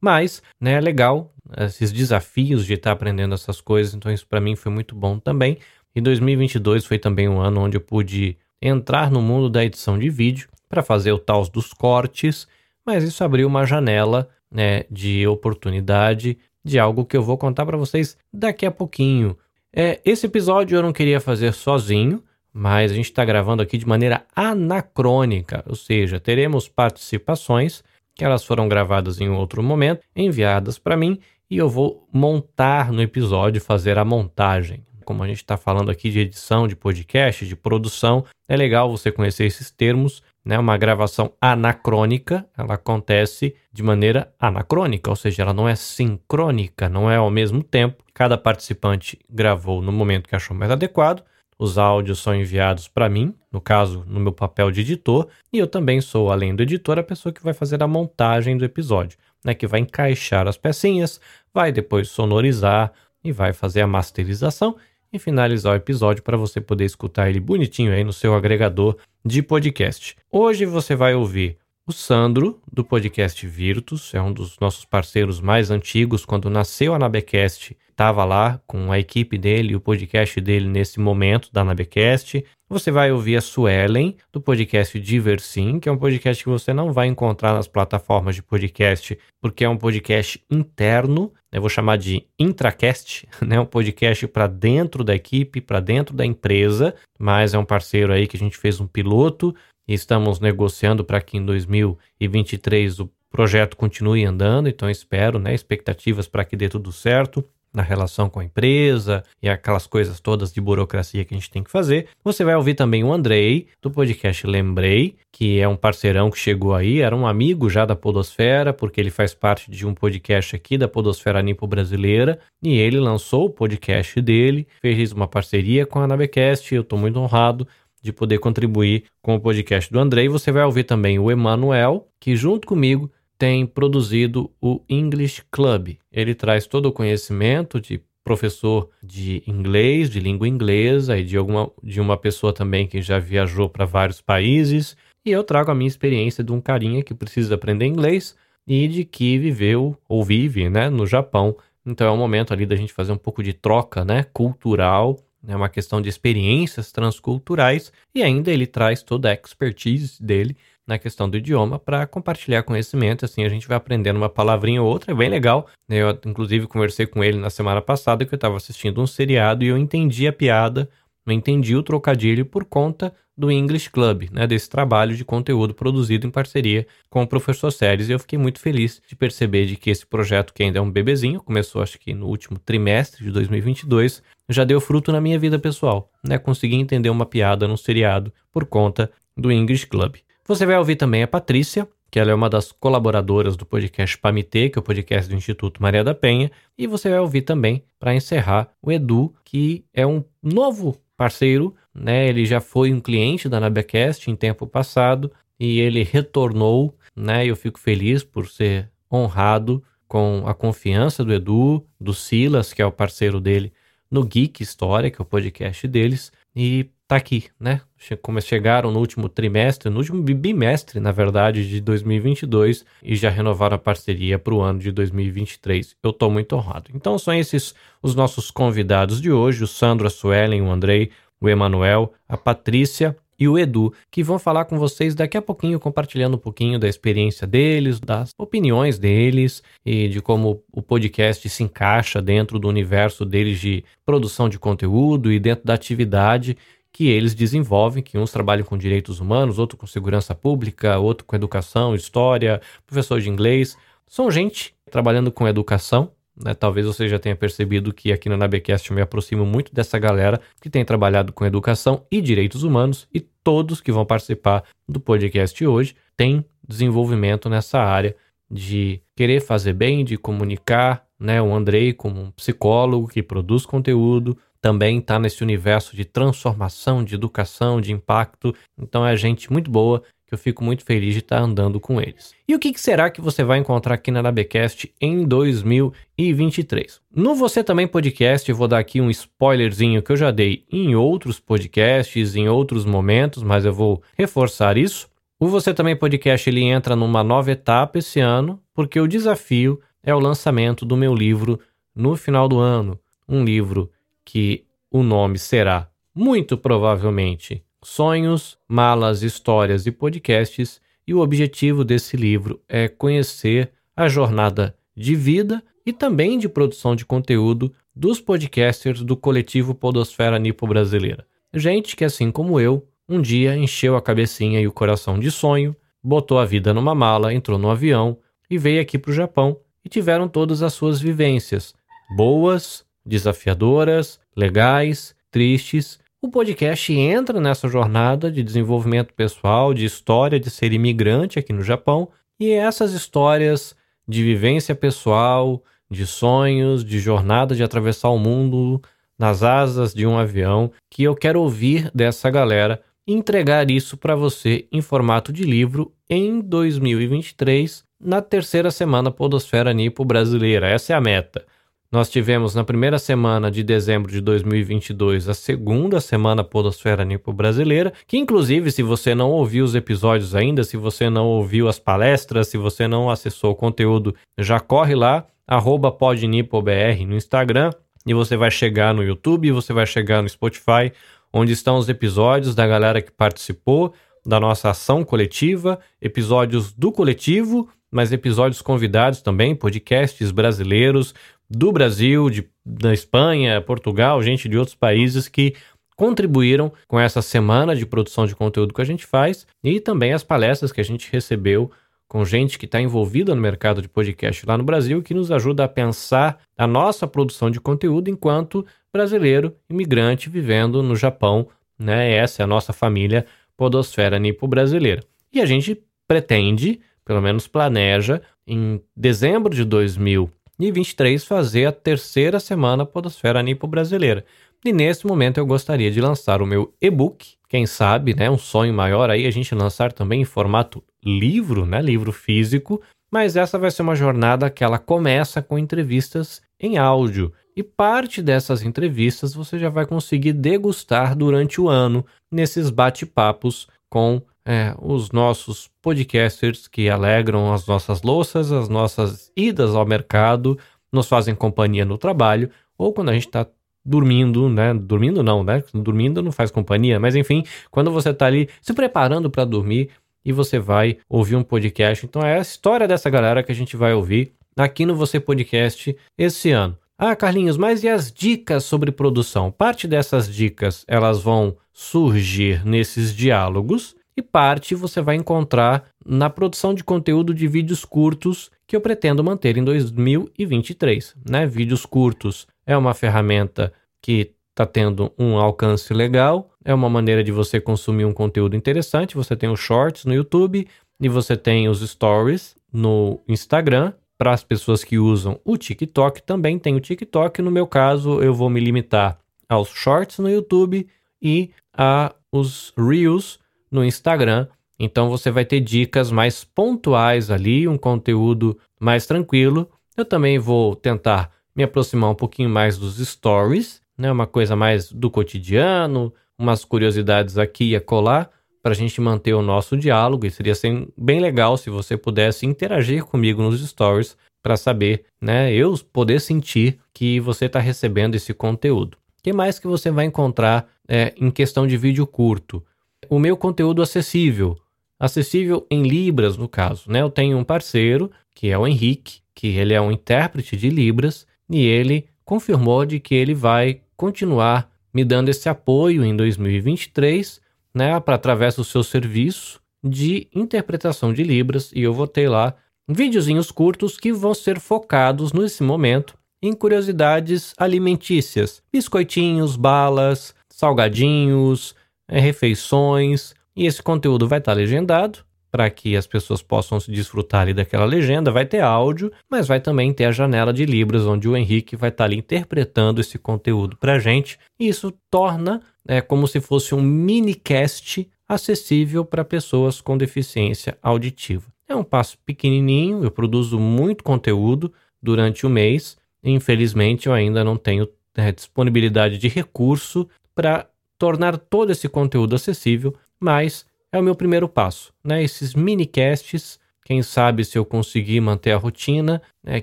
Mas, 0.00 0.42
né, 0.60 0.72
é 0.72 0.80
legal 0.80 1.32
esses 1.58 1.92
desafios 1.92 2.66
de 2.66 2.74
estar 2.74 2.90
tá 2.90 2.94
aprendendo 2.94 3.34
essas 3.34 3.60
coisas, 3.60 3.94
então 3.94 4.12
isso 4.12 4.26
para 4.26 4.40
mim 4.40 4.56
foi 4.56 4.72
muito 4.72 4.94
bom 4.94 5.18
também. 5.18 5.58
E 5.94 6.00
2022 6.00 6.84
foi 6.84 6.98
também 6.98 7.28
um 7.28 7.40
ano 7.40 7.60
onde 7.60 7.76
eu 7.76 7.80
pude 7.80 8.36
entrar 8.60 9.10
no 9.10 9.20
mundo 9.20 9.48
da 9.48 9.64
edição 9.64 9.98
de 9.98 10.08
vídeo 10.08 10.48
para 10.70 10.82
fazer 10.82 11.12
o 11.12 11.18
tal 11.18 11.46
dos 11.48 11.74
cortes, 11.74 12.46
mas 12.86 13.02
isso 13.02 13.24
abriu 13.24 13.48
uma 13.48 13.66
janela 13.66 14.28
né, 14.50 14.84
de 14.88 15.26
oportunidade 15.26 16.38
de 16.64 16.78
algo 16.78 17.04
que 17.04 17.16
eu 17.16 17.22
vou 17.22 17.36
contar 17.36 17.66
para 17.66 17.76
vocês 17.76 18.16
daqui 18.32 18.64
a 18.64 18.70
pouquinho. 18.70 19.36
É, 19.72 20.00
esse 20.04 20.26
episódio 20.26 20.76
eu 20.76 20.82
não 20.82 20.92
queria 20.92 21.20
fazer 21.20 21.52
sozinho, 21.52 22.22
mas 22.52 22.90
a 22.90 22.94
gente 22.94 23.06
está 23.06 23.24
gravando 23.24 23.62
aqui 23.62 23.76
de 23.76 23.86
maneira 23.86 24.24
anacrônica, 24.34 25.64
ou 25.68 25.74
seja, 25.74 26.20
teremos 26.20 26.68
participações 26.68 27.82
que 28.14 28.24
elas 28.24 28.44
foram 28.44 28.68
gravadas 28.68 29.20
em 29.20 29.28
outro 29.28 29.62
momento, 29.62 30.02
enviadas 30.14 30.78
para 30.78 30.96
mim 30.96 31.18
e 31.50 31.56
eu 31.56 31.68
vou 31.68 32.06
montar 32.12 32.92
no 32.92 33.02
episódio, 33.02 33.60
fazer 33.60 33.98
a 33.98 34.04
montagem. 34.04 34.84
Como 35.04 35.22
a 35.24 35.26
gente 35.26 35.38
está 35.38 35.56
falando 35.56 35.90
aqui 35.90 36.08
de 36.08 36.20
edição 36.20 36.68
de 36.68 36.76
podcast, 36.76 37.44
de 37.44 37.56
produção, 37.56 38.24
é 38.48 38.56
legal 38.56 38.88
você 38.88 39.10
conhecer 39.10 39.46
esses 39.46 39.68
termos 39.68 40.22
né, 40.44 40.58
uma 40.58 40.76
gravação 40.76 41.32
anacrônica, 41.40 42.46
ela 42.56 42.74
acontece 42.74 43.54
de 43.72 43.82
maneira 43.82 44.32
anacrônica, 44.38 45.10
ou 45.10 45.16
seja, 45.16 45.42
ela 45.42 45.52
não 45.52 45.68
é 45.68 45.74
sincrônica, 45.74 46.88
não 46.88 47.10
é 47.10 47.16
ao 47.16 47.30
mesmo 47.30 47.62
tempo. 47.62 48.02
Cada 48.14 48.38
participante 48.38 49.18
gravou 49.28 49.82
no 49.82 49.92
momento 49.92 50.28
que 50.28 50.36
achou 50.36 50.56
mais 50.56 50.70
adequado. 50.70 51.22
Os 51.58 51.76
áudios 51.76 52.20
são 52.20 52.34
enviados 52.34 52.88
para 52.88 53.08
mim, 53.08 53.34
no 53.52 53.60
caso, 53.60 54.02
no 54.06 54.18
meu 54.18 54.32
papel 54.32 54.70
de 54.70 54.80
editor, 54.80 55.28
e 55.52 55.58
eu 55.58 55.66
também 55.66 56.00
sou, 56.00 56.30
além 56.30 56.54
do 56.56 56.62
editor, 56.62 56.98
a 56.98 57.02
pessoa 57.02 57.32
que 57.32 57.42
vai 57.42 57.52
fazer 57.52 57.82
a 57.82 57.86
montagem 57.86 58.56
do 58.56 58.64
episódio, 58.64 59.18
né, 59.44 59.52
que 59.52 59.66
vai 59.66 59.80
encaixar 59.80 60.48
as 60.48 60.56
pecinhas, 60.56 61.20
vai 61.52 61.70
depois 61.70 62.08
sonorizar 62.08 62.92
e 63.22 63.30
vai 63.30 63.52
fazer 63.52 63.82
a 63.82 63.86
masterização 63.86 64.74
e 65.12 65.18
finalizar 65.18 65.72
o 65.72 65.76
episódio 65.76 66.22
para 66.22 66.36
você 66.36 66.60
poder 66.60 66.84
escutar 66.84 67.28
ele 67.28 67.40
bonitinho 67.40 67.92
aí 67.92 68.04
no 68.04 68.12
seu 68.12 68.34
agregador 68.34 68.96
de 69.24 69.42
podcast. 69.42 70.16
Hoje 70.30 70.64
você 70.64 70.94
vai 70.94 71.14
ouvir 71.14 71.59
o 71.90 71.92
Sandro, 71.92 72.60
do 72.72 72.84
podcast 72.84 73.44
Virtus, 73.48 74.14
é 74.14 74.22
um 74.22 74.32
dos 74.32 74.56
nossos 74.60 74.84
parceiros 74.84 75.40
mais 75.40 75.72
antigos. 75.72 76.24
Quando 76.24 76.48
nasceu 76.48 76.94
a 76.94 76.98
Nabecast, 77.00 77.76
estava 77.90 78.24
lá 78.24 78.60
com 78.64 78.92
a 78.92 78.98
equipe 79.00 79.36
dele, 79.36 79.74
o 79.74 79.80
podcast 79.80 80.40
dele 80.40 80.68
nesse 80.68 81.00
momento 81.00 81.52
da 81.52 81.64
Nabecast. 81.64 82.44
Você 82.68 82.92
vai 82.92 83.10
ouvir 83.10 83.36
a 83.36 83.40
Suelen, 83.40 84.16
do 84.32 84.40
podcast 84.40 85.00
Diversim, 85.00 85.80
que 85.80 85.88
é 85.88 85.92
um 85.92 85.98
podcast 85.98 86.44
que 86.44 86.48
você 86.48 86.72
não 86.72 86.92
vai 86.92 87.08
encontrar 87.08 87.54
nas 87.54 87.66
plataformas 87.66 88.36
de 88.36 88.42
podcast, 88.44 89.18
porque 89.40 89.64
é 89.64 89.68
um 89.68 89.76
podcast 89.76 90.40
interno, 90.48 91.32
eu 91.50 91.60
vou 91.60 91.68
chamar 91.68 91.98
de 91.98 92.24
intracast, 92.38 93.26
né? 93.44 93.58
um 93.58 93.66
podcast 93.66 94.28
para 94.28 94.46
dentro 94.46 95.02
da 95.02 95.12
equipe, 95.12 95.60
para 95.60 95.80
dentro 95.80 96.14
da 96.14 96.24
empresa, 96.24 96.94
mas 97.18 97.52
é 97.52 97.58
um 97.58 97.64
parceiro 97.64 98.12
aí 98.12 98.28
que 98.28 98.36
a 98.36 98.40
gente 98.40 98.56
fez 98.56 98.80
um 98.80 98.86
piloto 98.86 99.52
estamos 99.94 100.40
negociando 100.40 101.04
para 101.04 101.20
que 101.20 101.36
em 101.36 101.44
2023 101.44 103.00
o 103.00 103.10
projeto 103.30 103.76
continue 103.76 104.24
andando, 104.24 104.68
então 104.68 104.90
espero, 104.90 105.38
né, 105.38 105.54
expectativas 105.54 106.26
para 106.26 106.44
que 106.44 106.56
dê 106.56 106.68
tudo 106.68 106.92
certo 106.92 107.44
na 107.72 107.82
relação 107.82 108.28
com 108.28 108.40
a 108.40 108.44
empresa 108.44 109.22
e 109.40 109.48
aquelas 109.48 109.86
coisas 109.86 110.20
todas 110.20 110.52
de 110.52 110.60
burocracia 110.60 111.24
que 111.24 111.34
a 111.34 111.36
gente 111.38 111.50
tem 111.50 111.62
que 111.62 111.70
fazer. 111.70 112.08
Você 112.24 112.44
vai 112.44 112.56
ouvir 112.56 112.74
também 112.74 113.04
o 113.04 113.12
Andrei, 113.12 113.68
do 113.80 113.90
podcast 113.90 114.46
Lembrei, 114.46 115.16
que 115.30 115.60
é 115.60 115.68
um 115.68 115.76
parceirão 115.76 116.30
que 116.30 116.38
chegou 116.38 116.74
aí, 116.74 117.00
era 117.00 117.14
um 117.14 117.26
amigo 117.26 117.70
já 117.70 117.84
da 117.84 117.94
Podosfera, 117.94 118.72
porque 118.72 119.00
ele 119.00 119.10
faz 119.10 119.34
parte 119.34 119.70
de 119.70 119.86
um 119.86 119.94
podcast 119.94 120.56
aqui 120.56 120.76
da 120.76 120.88
Podosfera 120.88 121.40
Nipo 121.40 121.66
Brasileira, 121.66 122.40
e 122.62 122.76
ele 122.76 122.98
lançou 122.98 123.46
o 123.46 123.50
podcast 123.50 124.20
dele, 124.20 124.66
fez 124.80 125.12
uma 125.12 125.28
parceria 125.28 125.86
com 125.86 126.00
a 126.00 126.06
Nabecast, 126.06 126.74
eu 126.74 126.82
estou 126.82 126.98
muito 126.98 127.18
honrado 127.20 127.66
de 128.00 128.12
poder 128.12 128.38
contribuir 128.38 129.04
com 129.22 129.34
o 129.34 129.40
podcast 129.40 129.92
do 129.92 129.98
Andrei. 129.98 130.28
Você 130.28 130.50
vai 130.50 130.64
ouvir 130.64 130.84
também 130.84 131.18
o 131.18 131.30
Emanuel, 131.30 132.08
que 132.18 132.34
junto 132.36 132.66
comigo 132.66 133.10
tem 133.38 133.64
produzido 133.66 134.50
o 134.60 134.80
English 134.88 135.42
Club. 135.50 135.96
Ele 136.12 136.34
traz 136.34 136.66
todo 136.66 136.86
o 136.86 136.92
conhecimento 136.92 137.80
de 137.80 138.00
professor 138.22 138.90
de 139.02 139.42
inglês, 139.46 140.10
de 140.10 140.20
língua 140.20 140.46
inglesa 140.46 141.18
e 141.18 141.24
de 141.24 141.36
alguma 141.36 141.70
de 141.82 142.00
uma 142.00 142.16
pessoa 142.16 142.52
também 142.52 142.86
que 142.86 143.00
já 143.00 143.18
viajou 143.18 143.68
para 143.68 143.84
vários 143.84 144.20
países, 144.20 144.96
e 145.24 145.30
eu 145.30 145.42
trago 145.42 145.70
a 145.70 145.74
minha 145.74 145.88
experiência 145.88 146.44
de 146.44 146.52
um 146.52 146.60
carinha 146.60 147.02
que 147.02 147.14
precisa 147.14 147.54
aprender 147.54 147.86
inglês 147.86 148.36
e 148.66 148.86
de 148.88 149.04
que 149.04 149.38
viveu 149.38 149.96
ou 150.08 150.22
vive, 150.24 150.68
né, 150.68 150.88
no 150.88 151.06
Japão. 151.06 151.56
Então 151.84 152.06
é 152.06 152.10
um 152.10 152.16
momento 152.16 152.52
ali 152.52 152.66
da 152.66 152.76
gente 152.76 152.92
fazer 152.92 153.12
um 153.12 153.18
pouco 153.18 153.42
de 153.42 153.52
troca, 153.52 154.04
né, 154.04 154.24
cultural, 154.32 155.18
é 155.46 155.56
uma 155.56 155.68
questão 155.68 156.00
de 156.00 156.08
experiências 156.08 156.92
transculturais 156.92 157.92
e 158.14 158.22
ainda 158.22 158.50
ele 158.50 158.66
traz 158.66 159.02
toda 159.02 159.30
a 159.30 159.34
expertise 159.34 160.22
dele 160.22 160.56
na 160.86 160.98
questão 160.98 161.30
do 161.30 161.36
idioma 161.36 161.78
para 161.78 162.06
compartilhar 162.06 162.62
conhecimento. 162.62 163.24
Assim, 163.24 163.44
a 163.44 163.48
gente 163.48 163.68
vai 163.68 163.76
aprendendo 163.76 164.16
uma 164.16 164.28
palavrinha 164.28 164.82
ou 164.82 164.88
outra, 164.88 165.12
é 165.12 165.14
bem 165.14 165.28
legal. 165.28 165.68
Eu, 165.88 166.18
inclusive, 166.26 166.66
conversei 166.66 167.06
com 167.06 167.22
ele 167.22 167.38
na 167.38 167.48
semana 167.48 167.80
passada 167.80 168.24
que 168.26 168.34
eu 168.34 168.36
estava 168.36 168.56
assistindo 168.56 169.00
um 169.00 169.06
seriado 169.06 169.64
e 169.64 169.68
eu 169.68 169.78
entendi 169.78 170.26
a 170.26 170.32
piada, 170.32 170.90
não 171.24 171.34
entendi 171.34 171.76
o 171.76 171.82
trocadilho 171.82 172.44
por 172.44 172.64
conta 172.64 173.14
do 173.40 173.50
English 173.50 173.88
Club, 173.88 174.28
né, 174.30 174.46
desse 174.46 174.68
trabalho 174.68 175.16
de 175.16 175.24
conteúdo 175.24 175.72
produzido 175.72 176.26
em 176.26 176.30
parceria 176.30 176.86
com 177.08 177.22
o 177.22 177.26
professor 177.26 177.70
Séries. 177.70 178.08
E 178.08 178.12
eu 178.12 178.18
fiquei 178.18 178.38
muito 178.38 178.60
feliz 178.60 179.00
de 179.08 179.16
perceber 179.16 179.64
de 179.64 179.76
que 179.76 179.88
esse 179.88 180.06
projeto, 180.06 180.52
que 180.52 180.62
ainda 180.62 180.78
é 180.78 180.82
um 180.82 180.90
bebezinho, 180.90 181.40
começou 181.40 181.82
acho 181.82 181.98
que 181.98 182.12
no 182.12 182.26
último 182.26 182.58
trimestre 182.58 183.24
de 183.24 183.30
2022, 183.30 184.22
já 184.50 184.64
deu 184.64 184.80
fruto 184.80 185.12
na 185.12 185.20
minha 185.20 185.38
vida 185.38 185.58
pessoal, 185.58 186.10
né? 186.22 186.36
Consegui 186.36 186.74
entender 186.74 187.08
uma 187.08 187.24
piada 187.24 187.68
num 187.68 187.76
seriado 187.76 188.32
por 188.52 188.66
conta 188.66 189.10
do 189.36 189.50
English 189.50 189.86
Club. 189.86 190.16
Você 190.46 190.66
vai 190.66 190.76
ouvir 190.76 190.96
também 190.96 191.22
a 191.22 191.28
Patrícia, 191.28 191.88
que 192.10 192.18
ela 192.18 192.32
é 192.32 192.34
uma 192.34 192.50
das 192.50 192.72
colaboradoras 192.72 193.56
do 193.56 193.64
podcast 193.64 194.18
Pamitê, 194.18 194.68
que 194.68 194.76
é 194.76 194.80
o 194.80 194.82
podcast 194.82 195.30
do 195.30 195.36
Instituto 195.36 195.80
Maria 195.80 196.02
da 196.02 196.12
Penha, 196.12 196.50
e 196.76 196.86
você 196.88 197.08
vai 197.08 197.20
ouvir 197.20 197.42
também, 197.42 197.84
para 198.00 198.14
encerrar, 198.14 198.68
o 198.82 198.90
Edu, 198.90 199.32
que 199.44 199.84
é 199.94 200.04
um 200.04 200.24
novo 200.42 201.00
parceiro, 201.16 201.74
né? 201.94 202.28
Ele 202.28 202.44
já 202.44 202.60
foi 202.60 202.92
um 202.92 203.00
cliente 203.00 203.48
da 203.48 203.60
Nabecast 203.60 204.28
em 204.28 204.34
tempo 204.34 204.66
passado 204.66 205.30
e 205.58 205.78
ele 205.78 206.02
retornou, 206.02 206.96
né? 207.14 207.46
Eu 207.46 207.54
fico 207.54 207.78
feliz 207.78 208.24
por 208.24 208.48
ser 208.48 208.90
honrado 209.12 209.80
com 210.08 210.42
a 210.46 210.54
confiança 210.54 211.24
do 211.24 211.32
Edu, 211.32 211.86
do 212.00 212.12
Silas, 212.12 212.72
que 212.72 212.82
é 212.82 212.86
o 212.86 212.90
parceiro 212.90 213.38
dele 213.38 213.72
no 214.10 214.24
Geek 214.24 214.62
História, 214.62 215.10
que 215.10 215.20
é 215.20 215.22
o 215.22 215.26
podcast 215.26 215.86
deles, 215.86 216.32
e 216.54 216.90
tá 217.06 217.16
aqui, 217.16 217.44
né? 217.58 217.80
Como 218.22 218.40
chegaram 218.40 218.90
no 218.90 218.98
último 218.98 219.28
trimestre, 219.28 219.90
no 219.90 219.98
último 219.98 220.22
bimestre, 220.22 221.00
na 221.00 221.12
verdade, 221.12 221.68
de 221.68 221.80
2022 221.80 222.84
e 223.02 223.14
já 223.14 223.30
renovaram 223.30 223.76
a 223.76 223.78
parceria 223.78 224.38
para 224.38 224.54
o 224.54 224.60
ano 224.60 224.78
de 224.78 224.90
2023. 224.90 225.96
Eu 226.02 226.12
tô 226.12 226.30
muito 226.30 226.54
honrado. 226.56 226.90
Então 226.94 227.18
são 227.18 227.34
esses 227.34 227.74
os 228.02 228.14
nossos 228.14 228.50
convidados 228.50 229.20
de 229.20 229.30
hoje, 229.30 229.64
o 229.64 229.66
Sandro, 229.66 230.06
a 230.06 230.10
Suelen, 230.10 230.62
o 230.62 230.70
Andrei, 230.70 231.10
o 231.40 231.48
Emanuel, 231.48 232.12
a 232.28 232.36
Patrícia 232.36 233.16
e 233.40 233.48
o 233.48 233.58
Edu, 233.58 233.92
que 234.10 234.22
vão 234.22 234.38
falar 234.38 234.66
com 234.66 234.78
vocês 234.78 235.14
daqui 235.14 235.36
a 235.36 235.42
pouquinho, 235.42 235.80
compartilhando 235.80 236.34
um 236.34 236.38
pouquinho 236.38 236.78
da 236.78 236.86
experiência 236.86 237.46
deles, 237.46 237.98
das 237.98 238.32
opiniões 238.36 238.98
deles 238.98 239.62
e 239.84 240.08
de 240.08 240.20
como 240.20 240.62
o 240.70 240.82
podcast 240.82 241.48
se 241.48 241.62
encaixa 241.62 242.20
dentro 242.20 242.58
do 242.58 242.68
universo 242.68 243.24
deles 243.24 243.58
de 243.58 243.82
produção 244.04 244.46
de 244.46 244.58
conteúdo 244.58 245.32
e 245.32 245.40
dentro 245.40 245.64
da 245.64 245.72
atividade 245.72 246.54
que 246.92 247.08
eles 247.08 247.34
desenvolvem, 247.34 248.02
que 248.02 248.18
uns 248.18 248.30
trabalham 248.30 248.64
com 248.64 248.76
direitos 248.76 249.20
humanos, 249.20 249.58
outro 249.58 249.78
com 249.78 249.86
segurança 249.86 250.34
pública, 250.34 250.98
outro 250.98 251.24
com 251.24 251.34
educação, 251.34 251.94
história, 251.94 252.60
professor 252.86 253.20
de 253.20 253.30
inglês. 253.30 253.76
São 254.06 254.30
gente 254.30 254.74
trabalhando 254.90 255.30
com 255.32 255.48
educação, 255.48 256.10
né? 256.42 256.54
Talvez 256.54 256.86
você 256.86 257.08
já 257.08 257.18
tenha 257.18 257.36
percebido 257.36 257.92
que 257.92 258.12
aqui 258.12 258.28
na 258.28 258.36
Nabecast 258.36 258.90
eu 258.90 258.96
me 258.96 259.02
aproximo 259.02 259.44
muito 259.44 259.74
dessa 259.74 259.98
galera 259.98 260.40
que 260.60 260.70
tem 260.70 260.84
trabalhado 260.84 261.32
com 261.32 261.44
educação 261.44 262.04
e 262.10 262.20
direitos 262.20 262.62
humanos 262.62 263.06
e 263.12 263.20
todos 263.20 263.80
que 263.80 263.92
vão 263.92 264.04
participar 264.04 264.64
do 264.88 265.00
podcast 265.00 265.66
hoje 265.66 265.94
têm 266.16 266.44
desenvolvimento 266.66 267.48
nessa 267.48 267.78
área 267.78 268.16
de 268.50 269.00
querer 269.14 269.40
fazer 269.40 269.72
bem, 269.72 270.04
de 270.04 270.16
comunicar, 270.16 271.04
né? 271.18 271.40
O 271.40 271.54
Andrei 271.54 271.92
como 271.92 272.20
um 272.20 272.30
psicólogo 272.30 273.06
que 273.06 273.22
produz 273.22 273.64
conteúdo, 273.64 274.36
também 274.60 274.98
está 274.98 275.18
nesse 275.18 275.42
universo 275.42 275.96
de 275.96 276.04
transformação, 276.04 277.02
de 277.02 277.14
educação, 277.14 277.80
de 277.80 277.92
impacto. 277.92 278.54
Então 278.78 279.06
é 279.06 279.16
gente 279.16 279.50
muito 279.52 279.70
boa 279.70 280.02
que 280.30 280.34
eu 280.34 280.38
fico 280.38 280.62
muito 280.62 280.84
feliz 280.84 281.12
de 281.12 281.18
estar 281.18 281.40
andando 281.40 281.80
com 281.80 282.00
eles. 282.00 282.32
E 282.46 282.54
o 282.54 282.58
que, 282.60 282.72
que, 282.72 282.80
será 282.80 283.10
que 283.10 283.20
você 283.20 283.42
vai 283.42 283.58
encontrar 283.58 283.96
aqui 283.96 284.12
na 284.12 284.22
Nabecast 284.22 284.94
em 285.00 285.24
2023? 285.24 287.00
No 287.12 287.34
Você 287.34 287.64
Também 287.64 287.88
Podcast, 287.88 288.48
eu 288.48 288.54
vou 288.54 288.68
dar 288.68 288.78
aqui 288.78 289.00
um 289.00 289.10
spoilerzinho 289.10 290.00
que 290.00 290.12
eu 290.12 290.16
já 290.16 290.30
dei 290.30 290.64
em 290.70 290.94
outros 290.94 291.40
podcasts, 291.40 292.36
em 292.36 292.48
outros 292.48 292.84
momentos, 292.84 293.42
mas 293.42 293.64
eu 293.64 293.74
vou 293.74 294.00
reforçar 294.16 294.78
isso. 294.78 295.08
O 295.36 295.48
Você 295.48 295.74
Também 295.74 295.96
Podcast 295.96 296.48
ele 296.48 296.62
entra 296.62 296.94
numa 296.94 297.24
nova 297.24 297.50
etapa 297.50 297.98
esse 297.98 298.20
ano, 298.20 298.62
porque 298.72 299.00
o 299.00 299.08
desafio 299.08 299.80
é 300.00 300.14
o 300.14 300.20
lançamento 300.20 300.86
do 300.86 300.96
meu 300.96 301.12
livro 301.12 301.58
no 301.92 302.14
final 302.14 302.48
do 302.48 302.60
ano. 302.60 302.96
Um 303.28 303.42
livro 303.44 303.90
que 304.24 304.64
o 304.88 305.02
nome 305.02 305.40
será, 305.40 305.88
muito 306.14 306.56
provavelmente, 306.56 307.64
Sonhos, 307.82 308.58
Malas, 308.68 309.22
Histórias 309.22 309.86
e 309.86 309.90
Podcasts, 309.90 310.80
e 311.06 311.14
o 311.14 311.20
objetivo 311.20 311.84
desse 311.84 312.16
livro 312.16 312.60
é 312.68 312.88
conhecer 312.88 313.72
a 313.96 314.08
jornada 314.08 314.76
de 314.96 315.14
vida 315.14 315.62
e 315.84 315.92
também 315.92 316.38
de 316.38 316.48
produção 316.48 316.94
de 316.94 317.04
conteúdo 317.04 317.72
dos 317.94 318.20
podcasters 318.20 319.02
do 319.02 319.16
coletivo 319.16 319.74
Podosfera 319.74 320.38
Nipo 320.38 320.66
Brasileira. 320.66 321.26
Gente 321.52 321.96
que, 321.96 322.04
assim 322.04 322.30
como 322.30 322.60
eu, 322.60 322.86
um 323.08 323.20
dia 323.20 323.56
encheu 323.56 323.96
a 323.96 324.02
cabecinha 324.02 324.60
e 324.60 324.68
o 324.68 324.72
coração 324.72 325.18
de 325.18 325.30
sonho, 325.30 325.74
botou 326.02 326.38
a 326.38 326.44
vida 326.44 326.72
numa 326.72 326.94
mala, 326.94 327.34
entrou 327.34 327.58
no 327.58 327.70
avião 327.70 328.18
e 328.48 328.56
veio 328.56 328.80
aqui 328.80 328.98
para 328.98 329.10
o 329.10 329.14
Japão 329.14 329.58
e 329.84 329.88
tiveram 329.88 330.28
todas 330.28 330.62
as 330.62 330.72
suas 330.72 331.00
vivências, 331.00 331.74
boas, 332.16 332.84
desafiadoras, 333.04 334.20
legais, 334.36 335.14
tristes. 335.30 335.98
O 336.22 336.28
podcast 336.28 336.92
entra 336.92 337.40
nessa 337.40 337.66
jornada 337.66 338.30
de 338.30 338.42
desenvolvimento 338.42 339.14
pessoal, 339.14 339.72
de 339.72 339.86
história 339.86 340.38
de 340.38 340.50
ser 340.50 340.70
imigrante 340.70 341.38
aqui 341.38 341.50
no 341.50 341.62
Japão, 341.62 342.10
e 342.38 342.50
essas 342.50 342.92
histórias 342.92 343.74
de 344.06 344.22
vivência 344.22 344.74
pessoal, 344.74 345.64
de 345.90 346.06
sonhos, 346.06 346.84
de 346.84 346.98
jornada 346.98 347.56
de 347.56 347.62
atravessar 347.62 348.10
o 348.10 348.18
mundo 348.18 348.82
nas 349.18 349.42
asas 349.42 349.94
de 349.94 350.06
um 350.06 350.18
avião, 350.18 350.70
que 350.90 351.02
eu 351.02 351.14
quero 351.14 351.40
ouvir 351.40 351.90
dessa 351.94 352.28
galera 352.28 352.82
entregar 353.06 353.70
isso 353.70 353.96
para 353.96 354.14
você 354.14 354.68
em 354.70 354.82
formato 354.82 355.32
de 355.32 355.44
livro 355.44 355.90
em 356.08 356.38
2023, 356.42 357.82
na 357.98 358.20
terceira 358.20 358.70
semana 358.70 359.10
Podosfera 359.10 359.72
Nipo 359.72 360.04
Brasileira. 360.04 360.68
Essa 360.68 360.92
é 360.92 360.96
a 360.96 361.00
meta. 361.00 361.46
Nós 361.92 362.08
tivemos 362.08 362.54
na 362.54 362.62
primeira 362.62 363.00
semana 363.00 363.50
de 363.50 363.64
dezembro 363.64 364.12
de 364.12 364.20
2022 364.20 365.28
a 365.28 365.34
segunda 365.34 366.00
semana 366.00 366.44
Podosfera 366.44 367.04
Nipo 367.04 367.32
Brasileira, 367.32 367.92
que 368.06 368.16
inclusive 368.16 368.70
se 368.70 368.80
você 368.80 369.12
não 369.12 369.32
ouviu 369.32 369.64
os 369.64 369.74
episódios 369.74 370.36
ainda, 370.36 370.62
se 370.62 370.76
você 370.76 371.10
não 371.10 371.26
ouviu 371.26 371.66
as 371.66 371.80
palestras, 371.80 372.46
se 372.46 372.56
você 372.56 372.86
não 372.86 373.10
acessou 373.10 373.50
o 373.50 373.56
conteúdo, 373.56 374.14
já 374.38 374.60
corre 374.60 374.94
lá, 374.94 375.26
arroba 375.48 375.90
podnipobr 375.90 377.04
no 377.04 377.16
Instagram, 377.16 377.72
e 378.06 378.14
você 378.14 378.36
vai 378.36 378.52
chegar 378.52 378.94
no 378.94 379.02
YouTube, 379.02 379.50
você 379.50 379.72
vai 379.72 379.84
chegar 379.84 380.22
no 380.22 380.28
Spotify, 380.28 380.92
onde 381.32 381.52
estão 381.52 381.76
os 381.76 381.88
episódios 381.88 382.54
da 382.54 382.68
galera 382.68 383.02
que 383.02 383.10
participou 383.10 383.92
da 384.24 384.38
nossa 384.38 384.70
ação 384.70 385.02
coletiva, 385.02 385.80
episódios 386.00 386.72
do 386.72 386.92
coletivo, 386.92 387.68
mas 387.90 388.12
episódios 388.12 388.62
convidados 388.62 389.20
também, 389.20 389.56
podcasts 389.56 390.30
brasileiros, 390.30 391.12
do 391.50 391.72
Brasil, 391.72 392.30
de, 392.30 392.48
da 392.64 392.94
Espanha, 392.94 393.60
Portugal, 393.60 394.22
gente 394.22 394.48
de 394.48 394.56
outros 394.56 394.76
países 394.76 395.26
que 395.26 395.54
contribuíram 395.96 396.72
com 396.86 396.98
essa 396.98 397.20
semana 397.20 397.74
de 397.74 397.84
produção 397.84 398.24
de 398.24 398.34
conteúdo 398.34 398.72
que 398.72 398.80
a 398.80 398.86
gente 398.86 399.04
faz 399.04 399.46
e 399.62 399.80
também 399.80 400.12
as 400.12 400.22
palestras 400.22 400.72
que 400.72 400.80
a 400.80 400.84
gente 400.84 401.10
recebeu 401.12 401.70
com 402.08 402.24
gente 402.24 402.58
que 402.58 402.64
está 402.64 402.80
envolvida 402.80 403.34
no 403.34 403.40
mercado 403.40 403.82
de 403.82 403.88
podcast 403.88 404.46
lá 404.46 404.56
no 404.56 404.64
Brasil, 404.64 405.02
que 405.02 405.14
nos 405.14 405.30
ajuda 405.30 405.64
a 405.64 405.68
pensar 405.68 406.40
a 406.56 406.66
nossa 406.66 407.06
produção 407.06 407.50
de 407.50 407.60
conteúdo 407.60 408.08
enquanto 408.08 408.66
brasileiro 408.92 409.54
imigrante 409.68 410.28
vivendo 410.28 410.82
no 410.82 410.96
Japão. 410.96 411.48
Né? 411.78 412.14
Essa 412.14 412.42
é 412.42 412.44
a 412.44 412.48
nossa 412.48 412.72
família 412.72 413.26
Podosfera 413.56 414.18
Nipo 414.18 414.48
Brasileira. 414.48 415.04
E 415.32 415.40
a 415.40 415.46
gente 415.46 415.80
pretende, 416.08 416.80
pelo 417.04 417.20
menos 417.20 417.46
planeja, 417.46 418.22
em 418.46 418.80
dezembro 418.96 419.54
de 419.54 419.64
2000 419.64 420.30
e 420.68 420.72
23 420.72 421.24
fazer 421.24 421.66
a 421.66 421.72
terceira 421.72 422.38
semana 422.38 422.84
Podosfera 422.84 423.42
Nipo 423.42 423.66
Brasileira. 423.66 424.24
E 424.64 424.72
nesse 424.72 425.06
momento 425.06 425.38
eu 425.38 425.46
gostaria 425.46 425.90
de 425.90 426.00
lançar 426.00 426.42
o 426.42 426.46
meu 426.46 426.74
e-book, 426.80 427.34
quem 427.48 427.66
sabe, 427.66 428.14
né, 428.14 428.30
um 428.30 428.36
sonho 428.36 428.74
maior 428.74 429.08
aí 429.08 429.26
a 429.26 429.30
gente 429.30 429.54
lançar 429.54 429.92
também 429.92 430.20
em 430.20 430.26
formato 430.26 430.84
livro, 431.02 431.64
né, 431.64 431.80
livro 431.80 432.12
físico, 432.12 432.80
mas 433.10 433.36
essa 433.36 433.58
vai 433.58 433.70
ser 433.70 433.82
uma 433.82 433.96
jornada 433.96 434.50
que 434.50 434.62
ela 434.62 434.78
começa 434.78 435.42
com 435.42 435.58
entrevistas 435.58 436.42
em 436.60 436.76
áudio. 436.76 437.32
E 437.56 437.62
parte 437.62 438.22
dessas 438.22 438.62
entrevistas 438.62 439.34
você 439.34 439.58
já 439.58 439.68
vai 439.68 439.86
conseguir 439.86 440.34
degustar 440.34 441.16
durante 441.16 441.60
o 441.60 441.68
ano 441.68 442.04
nesses 442.30 442.70
bate-papos 442.70 443.66
com 443.88 444.22
é, 444.44 444.74
os 444.80 445.10
nossos 445.10 445.70
podcasters 445.82 446.66
que 446.66 446.88
alegram 446.88 447.52
as 447.52 447.66
nossas 447.66 448.02
louças, 448.02 448.50
as 448.52 448.68
nossas 448.68 449.30
idas 449.36 449.74
ao 449.74 449.86
mercado, 449.86 450.58
nos 450.92 451.08
fazem 451.08 451.34
companhia 451.34 451.84
no 451.84 451.98
trabalho 451.98 452.50
ou 452.76 452.92
quando 452.92 453.10
a 453.10 453.12
gente 453.12 453.26
está 453.26 453.46
dormindo, 453.84 454.48
né? 454.48 454.74
Dormindo 454.74 455.22
não, 455.22 455.42
né? 455.42 455.62
Dormindo 455.72 456.22
não 456.22 456.32
faz 456.32 456.50
companhia, 456.50 456.98
mas 457.00 457.16
enfim, 457.16 457.44
quando 457.70 457.90
você 457.90 458.10
está 458.10 458.26
ali 458.26 458.48
se 458.60 458.72
preparando 458.72 459.30
para 459.30 459.44
dormir 459.44 459.90
e 460.24 460.32
você 460.32 460.58
vai 460.58 460.98
ouvir 461.08 461.36
um 461.36 461.42
podcast. 461.42 462.04
Então 462.04 462.22
é 462.22 462.38
a 462.38 462.42
história 462.42 462.86
dessa 462.86 463.08
galera 463.08 463.42
que 463.42 463.52
a 463.52 463.54
gente 463.54 463.76
vai 463.76 463.94
ouvir 463.94 464.32
aqui 464.56 464.84
no 464.84 464.94
Você 464.94 465.18
Podcast 465.18 465.96
esse 466.18 466.50
ano. 466.50 466.76
Ah, 466.98 467.16
Carlinhos, 467.16 467.56
mas 467.56 467.82
e 467.82 467.88
as 467.88 468.12
dicas 468.12 468.64
sobre 468.64 468.92
produção? 468.92 469.50
Parte 469.50 469.88
dessas 469.88 470.32
dicas 470.32 470.84
elas 470.86 471.22
vão 471.22 471.56
surgir 471.72 472.64
nesses 472.66 473.14
diálogos 473.16 473.96
e 474.16 474.22
parte 474.22 474.74
você 474.74 475.00
vai 475.00 475.16
encontrar 475.16 475.84
na 476.04 476.28
produção 476.28 476.74
de 476.74 476.84
conteúdo 476.84 477.32
de 477.32 477.46
vídeos 477.46 477.84
curtos 477.84 478.50
que 478.66 478.76
eu 478.76 478.80
pretendo 478.80 479.24
manter 479.24 479.56
em 479.56 479.64
2023. 479.64 481.16
Né? 481.28 481.46
Vídeos 481.46 481.86
curtos 481.86 482.46
é 482.66 482.76
uma 482.76 482.94
ferramenta 482.94 483.72
que 484.02 484.32
está 484.50 484.66
tendo 484.66 485.12
um 485.18 485.38
alcance 485.38 485.92
legal, 485.94 486.50
é 486.64 486.74
uma 486.74 486.88
maneira 486.88 487.24
de 487.24 487.32
você 487.32 487.60
consumir 487.60 488.04
um 488.04 488.12
conteúdo 488.12 488.56
interessante. 488.56 489.16
Você 489.16 489.34
tem 489.34 489.48
os 489.48 489.60
shorts 489.60 490.04
no 490.04 490.14
YouTube 490.14 490.66
e 491.00 491.08
você 491.08 491.36
tem 491.36 491.68
os 491.68 491.80
stories 491.80 492.56
no 492.72 493.20
Instagram 493.26 493.92
para 494.18 494.32
as 494.32 494.44
pessoas 494.44 494.84
que 494.84 494.98
usam 494.98 495.40
o 495.44 495.56
TikTok, 495.56 496.22
também 496.22 496.58
tem 496.58 496.76
o 496.76 496.80
TikTok. 496.80 497.40
No 497.40 497.50
meu 497.50 497.66
caso, 497.66 498.20
eu 498.20 498.34
vou 498.34 498.50
me 498.50 498.60
limitar 498.60 499.18
aos 499.48 499.70
shorts 499.70 500.18
no 500.18 500.28
YouTube 500.28 500.86
e 501.22 501.50
a 501.72 502.14
os 502.32 502.72
Reels 502.76 503.38
no 503.70 503.84
Instagram. 503.84 504.46
Então 504.78 505.08
você 505.08 505.30
vai 505.30 505.44
ter 505.44 505.60
dicas 505.60 506.10
mais 506.10 506.42
pontuais 506.42 507.30
ali, 507.30 507.68
um 507.68 507.76
conteúdo 507.76 508.58
mais 508.78 509.06
tranquilo. 509.06 509.70
Eu 509.96 510.04
também 510.04 510.38
vou 510.38 510.74
tentar 510.74 511.30
me 511.54 511.62
aproximar 511.62 512.10
um 512.10 512.14
pouquinho 512.14 512.48
mais 512.48 512.78
dos 512.78 512.96
stories, 512.96 513.82
né? 513.96 514.10
Uma 514.10 514.26
coisa 514.26 514.56
mais 514.56 514.90
do 514.90 515.10
cotidiano, 515.10 516.12
umas 516.38 516.64
curiosidades 516.64 517.36
aqui 517.36 517.70
e 517.70 517.76
acolá 517.76 518.30
para 518.62 518.72
a 518.72 518.74
gente 518.74 519.00
manter 519.00 519.34
o 519.34 519.42
nosso 519.42 519.76
diálogo 519.76 520.26
e 520.26 520.30
seria 520.30 520.52
assim, 520.52 520.88
bem 520.96 521.20
legal 521.20 521.56
se 521.56 521.70
você 521.70 521.96
pudesse 521.96 522.46
interagir 522.46 523.04
comigo 523.04 523.42
nos 523.42 523.60
stories 523.66 524.16
para 524.42 524.56
saber, 524.56 525.04
né, 525.20 525.52
eu 525.52 525.78
poder 525.92 526.20
sentir 526.20 526.78
que 526.92 527.20
você 527.20 527.46
está 527.46 527.58
recebendo 527.58 528.14
esse 528.14 528.32
conteúdo. 528.32 528.96
O 529.18 529.22
que 529.22 529.32
mais 529.32 529.58
que 529.58 529.66
você 529.66 529.90
vai 529.90 530.06
encontrar 530.06 530.66
é, 530.88 531.12
em 531.16 531.30
questão 531.30 531.66
de 531.66 531.76
vídeo 531.76 532.06
curto? 532.06 532.64
O 533.10 533.18
meu 533.18 533.36
conteúdo 533.36 533.82
acessível, 533.82 534.56
acessível 534.96 535.66
em 535.68 535.82
libras 535.82 536.36
no 536.36 536.48
caso, 536.48 536.88
né? 536.88 537.02
Eu 537.02 537.10
tenho 537.10 537.36
um 537.36 537.42
parceiro 537.42 538.08
que 538.32 538.50
é 538.50 538.56
o 538.56 538.68
Henrique, 538.68 539.18
que 539.34 539.48
ele 539.48 539.74
é 539.74 539.80
um 539.80 539.90
intérprete 539.90 540.56
de 540.56 540.70
libras 540.70 541.26
e 541.50 541.66
ele 541.66 542.06
confirmou 542.24 542.86
de 542.86 543.00
que 543.00 543.16
ele 543.16 543.34
vai 543.34 543.80
continuar 543.96 544.70
me 544.94 545.04
dando 545.04 545.28
esse 545.28 545.48
apoio 545.48 546.04
em 546.04 546.14
2023 546.14 547.40
né, 547.74 547.98
para 547.98 548.14
através 548.14 548.54
do 548.54 548.62
seu 548.62 548.84
serviço 548.84 549.60
de 549.82 550.28
interpretação 550.32 551.12
de 551.12 551.24
Libras 551.24 551.72
e 551.74 551.82
eu 551.82 551.92
vou 551.92 552.06
ter 552.06 552.28
lá 552.28 552.54
videozinhos 552.88 553.50
curtos 553.50 553.96
que 553.96 554.12
vão 554.12 554.34
ser 554.34 554.60
focados 554.60 555.32
nesse 555.32 555.64
momento 555.64 556.16
em 556.40 556.52
curiosidades 556.52 557.54
alimentícias, 557.58 558.62
biscoitinhos, 558.72 559.56
balas, 559.56 560.32
salgadinhos, 560.48 561.74
refeições 562.18 563.34
e 563.54 563.66
esse 563.66 563.82
conteúdo 563.82 564.26
vai 564.26 564.38
estar 564.38 564.52
legendado 564.52 565.20
para 565.50 565.68
que 565.68 565.96
as 565.96 566.06
pessoas 566.06 566.42
possam 566.42 566.78
se 566.78 566.90
desfrutar 566.92 567.42
ali 567.42 567.52
daquela 567.52 567.84
legenda, 567.84 568.30
vai 568.30 568.46
ter 568.46 568.60
áudio, 568.60 569.12
mas 569.28 569.48
vai 569.48 569.60
também 569.60 569.92
ter 569.92 570.04
a 570.04 570.12
janela 570.12 570.52
de 570.52 570.64
Libras, 570.64 571.06
onde 571.06 571.28
o 571.28 571.36
Henrique 571.36 571.74
vai 571.74 571.88
estar 571.88 572.04
ali 572.04 572.16
interpretando 572.16 573.00
esse 573.00 573.18
conteúdo 573.18 573.76
para 573.76 573.94
a 573.94 573.98
gente. 573.98 574.38
E 574.58 574.68
isso 574.68 574.92
torna 575.10 575.60
é 575.86 576.00
como 576.00 576.28
se 576.28 576.40
fosse 576.40 576.74
um 576.74 576.80
minicast 576.80 578.08
acessível 578.28 579.04
para 579.04 579.24
pessoas 579.24 579.80
com 579.80 579.98
deficiência 579.98 580.78
auditiva. 580.80 581.50
É 581.68 581.74
um 581.74 581.82
passo 581.82 582.16
pequenininho, 582.24 583.02
eu 583.02 583.10
produzo 583.10 583.58
muito 583.58 584.04
conteúdo 584.04 584.72
durante 585.02 585.46
o 585.46 585.50
mês. 585.50 585.96
Infelizmente, 586.22 587.08
eu 587.08 587.12
ainda 587.12 587.42
não 587.42 587.56
tenho 587.56 587.88
é, 588.14 588.30
disponibilidade 588.30 589.18
de 589.18 589.26
recurso 589.28 590.08
para 590.34 590.69
tornar 591.00 591.38
todo 591.38 591.72
esse 591.72 591.88
conteúdo 591.88 592.36
acessível, 592.36 592.94
mas 593.18 593.64
é 593.90 593.98
o 593.98 594.02
meu 594.02 594.14
primeiro 594.14 594.46
passo, 594.46 594.92
né? 595.02 595.22
Esses 595.22 595.54
minicasts, 595.54 596.60
quem 596.84 597.02
sabe 597.02 597.42
se 597.42 597.56
eu 597.56 597.64
conseguir 597.64 598.20
manter 598.20 598.52
a 598.52 598.58
rotina, 598.58 599.22
né? 599.42 599.62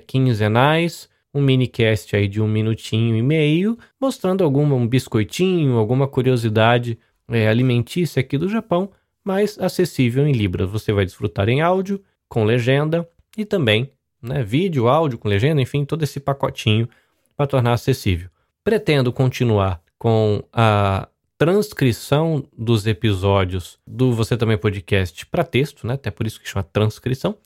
quinzenais, 0.00 1.08
um 1.32 1.40
minicast 1.40 2.16
aí 2.16 2.26
de 2.26 2.42
um 2.42 2.48
minutinho 2.48 3.16
e 3.16 3.22
meio, 3.22 3.78
mostrando 4.00 4.42
algum 4.42 4.64
um 4.74 4.86
biscoitinho, 4.86 5.76
alguma 5.76 6.08
curiosidade 6.08 6.98
é, 7.28 7.46
alimentícia 7.46 8.18
aqui 8.18 8.36
do 8.36 8.48
Japão, 8.48 8.90
mas 9.22 9.56
acessível 9.60 10.26
em 10.26 10.32
Libra. 10.32 10.66
Você 10.66 10.92
vai 10.92 11.04
desfrutar 11.04 11.48
em 11.48 11.60
áudio, 11.60 12.02
com 12.28 12.42
legenda 12.42 13.08
e 13.36 13.44
também 13.44 13.92
né, 14.20 14.42
vídeo, 14.42 14.88
áudio 14.88 15.18
com 15.18 15.28
legenda, 15.28 15.62
enfim, 15.62 15.84
todo 15.84 16.02
esse 16.02 16.18
pacotinho 16.18 16.88
para 17.36 17.46
tornar 17.46 17.74
acessível. 17.74 18.28
Pretendo 18.64 19.12
continuar 19.12 19.80
com 19.96 20.42
a 20.52 21.08
transcrição 21.38 22.44
dos 22.56 22.84
episódios 22.84 23.78
do 23.86 24.12
Você 24.12 24.36
Também 24.36 24.58
Podcast 24.58 25.24
para 25.26 25.44
texto, 25.44 25.86
né? 25.86 25.94
Até 25.94 26.10
por 26.10 26.26
isso 26.26 26.40
que 26.40 26.48
chama 26.48 26.64
transcrição. 26.64 27.36